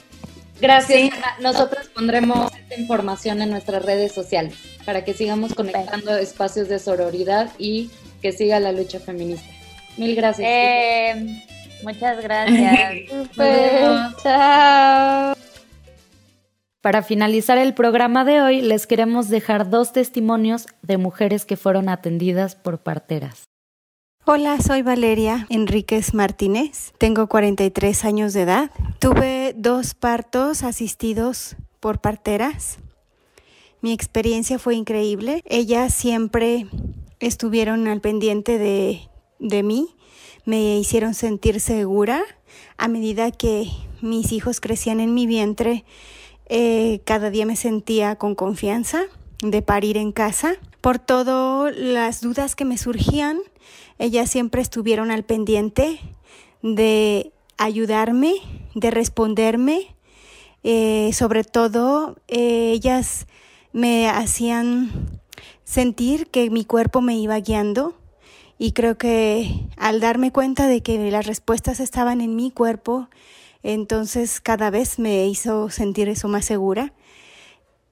[0.60, 1.00] Gracias.
[1.00, 1.10] Sí.
[1.40, 7.50] Nosotros pondremos esta información en nuestras redes sociales para que sigamos conectando espacios de sororidad
[7.58, 9.48] y que siga la lucha feminista.
[9.96, 10.48] Mil gracias.
[10.50, 11.42] Eh,
[11.82, 13.10] muchas gracias.
[14.22, 15.38] Chao.
[16.80, 21.88] Para finalizar el programa de hoy, les queremos dejar dos testimonios de mujeres que fueron
[21.88, 23.48] atendidas por parteras.
[24.24, 28.70] Hola, soy Valeria Enríquez Martínez, tengo 43 años de edad.
[29.00, 32.78] Tuve dos partos asistidos por parteras.
[33.80, 35.42] Mi experiencia fue increíble.
[35.46, 36.68] Ellas siempre
[37.18, 39.00] estuvieron al pendiente de,
[39.40, 39.96] de mí,
[40.44, 42.22] me hicieron sentir segura.
[42.76, 43.66] A medida que
[44.00, 45.84] mis hijos crecían en mi vientre,
[46.48, 49.02] eh, cada día me sentía con confianza
[49.42, 50.54] de parir en casa.
[50.80, 53.38] Por todas las dudas que me surgían,
[53.98, 56.00] ellas siempre estuvieron al pendiente
[56.62, 58.34] de ayudarme,
[58.74, 59.94] de responderme.
[60.64, 63.26] Eh, sobre todo, eh, ellas
[63.72, 65.20] me hacían
[65.64, 67.94] sentir que mi cuerpo me iba guiando
[68.58, 73.08] y creo que al darme cuenta de que las respuestas estaban en mi cuerpo,
[73.62, 76.92] entonces cada vez me hizo sentir eso más segura.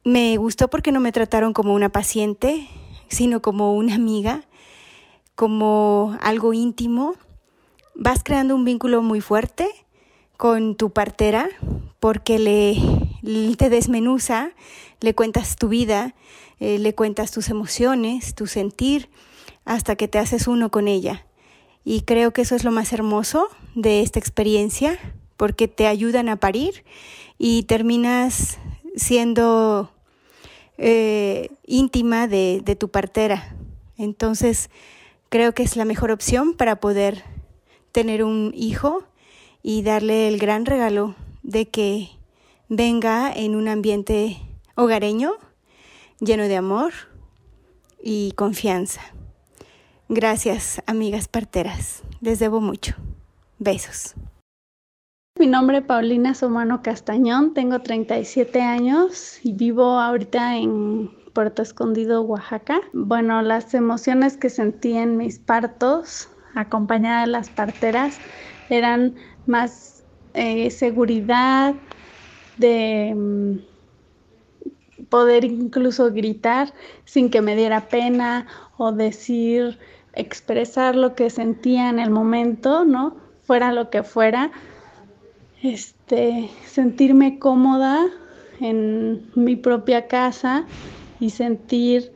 [0.05, 2.69] Me gustó porque no me trataron como una paciente,
[3.09, 4.47] sino como una amiga
[5.37, 7.14] como algo íntimo,
[7.95, 9.69] vas creando un vínculo muy fuerte
[10.37, 11.49] con tu partera
[12.01, 14.53] porque le, te desmenuza,
[15.01, 16.14] le cuentas tu vida,
[16.59, 19.11] eh, le cuentas tus emociones, tu sentir,
[19.67, 21.27] hasta que te haces uno con ella.
[21.85, 24.99] Y creo que eso es lo más hermoso de esta experiencia,
[25.37, 26.84] porque te ayudan a parir
[27.39, 28.59] y terminas
[28.97, 29.91] siendo
[30.78, 33.57] eh, íntima de, de tu partera.
[33.99, 34.70] Entonces,
[35.28, 37.24] creo que es la mejor opción para poder
[37.93, 39.05] tener un hijo
[39.62, 42.11] y darle el gran regalo de que
[42.68, 44.39] venga en un ambiente
[44.74, 45.32] hogareño,
[46.20, 46.93] lleno de amor
[48.03, 49.01] y confianza.
[50.09, 52.03] Gracias, amigas parteras.
[52.20, 52.95] Les debo mucho.
[53.59, 54.14] Besos.
[55.39, 62.22] Mi nombre es Paulina Somano Castañón, tengo 37 años y vivo ahorita en Puerto Escondido,
[62.22, 62.80] Oaxaca.
[62.95, 68.18] Bueno, las emociones que sentí en mis partos, acompañada de las parteras,
[68.70, 69.14] eran
[69.47, 71.74] más eh, seguridad,
[72.57, 73.59] de mm,
[75.11, 76.72] poder incluso gritar
[77.05, 78.47] sin que me diera pena
[78.78, 79.78] o decir,
[80.14, 83.18] expresar lo que sentía en el momento, ¿no?
[83.43, 84.51] Fuera lo que fuera.
[85.73, 88.07] Este, sentirme cómoda
[88.61, 90.64] en mi propia casa
[91.19, 92.12] y sentir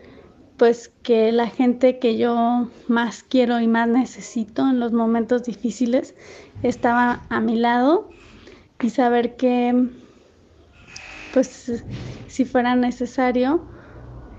[0.56, 6.14] pues que la gente que yo más quiero y más necesito en los momentos difíciles
[6.62, 8.08] estaba a mi lado
[8.80, 9.88] y saber que
[11.34, 11.82] pues
[12.28, 13.66] si fuera necesario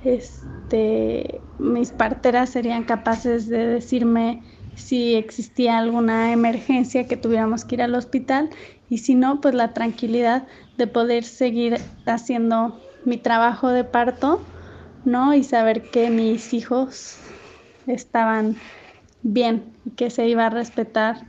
[0.05, 4.41] este mis parteras serían capaces de decirme
[4.75, 8.49] si existía alguna emergencia que tuviéramos que ir al hospital
[8.91, 14.45] y si no pues la tranquilidad de poder seguir haciendo mi trabajo de parto,
[15.05, 15.33] ¿no?
[15.33, 17.17] Y saber que mis hijos
[17.87, 18.57] estaban
[19.21, 21.25] bien y que se iba a respetar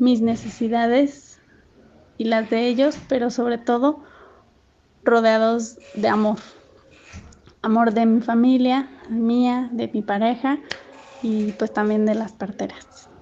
[0.00, 1.38] mis necesidades
[2.18, 4.02] y las de ellos, pero sobre todo
[5.04, 6.40] rodeados de amor.
[7.62, 10.58] Amor de mi familia, mía, de mi pareja
[11.22, 13.15] y pues también de las parteras.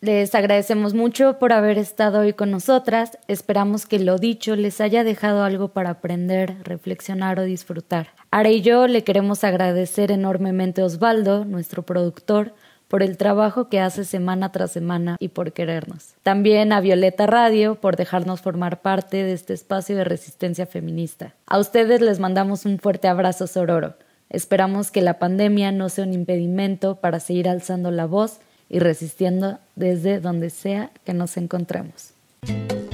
[0.00, 3.18] Les agradecemos mucho por haber estado hoy con nosotras.
[3.28, 8.08] Esperamos que lo dicho les haya dejado algo para aprender, reflexionar o disfrutar.
[8.30, 12.54] Ara y yo le queremos agradecer enormemente a Osvaldo, nuestro productor,
[12.88, 16.14] por el trabajo que hace semana tras semana y por querernos.
[16.22, 21.34] También a Violeta Radio por dejarnos formar parte de este espacio de resistencia feminista.
[21.46, 23.96] A ustedes les mandamos un fuerte abrazo sororo.
[24.30, 28.40] Esperamos que la pandemia no sea un impedimento para seguir alzando la voz
[28.70, 32.14] y resistiendo desde donde sea que nos encontremos.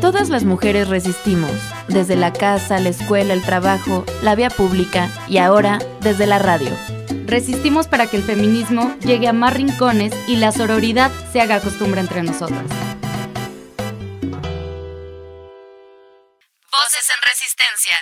[0.01, 1.53] Todas las mujeres resistimos,
[1.89, 6.71] desde la casa, la escuela, el trabajo, la vía pública y ahora desde la radio.
[7.27, 12.01] Resistimos para que el feminismo llegue a más rincones y la sororidad se haga costumbre
[12.01, 12.65] entre nosotras.
[16.71, 17.97] Voces en Resistencia.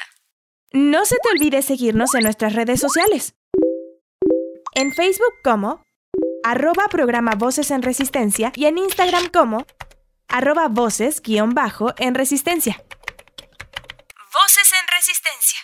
[0.73, 3.35] No se te olvide seguirnos en nuestras redes sociales.
[4.75, 5.81] En Facebook como
[6.45, 9.67] arroba programa Voces en Resistencia y en Instagram como
[10.29, 12.85] arroba voces-en resistencia.
[14.33, 15.64] Voces en Resistencia.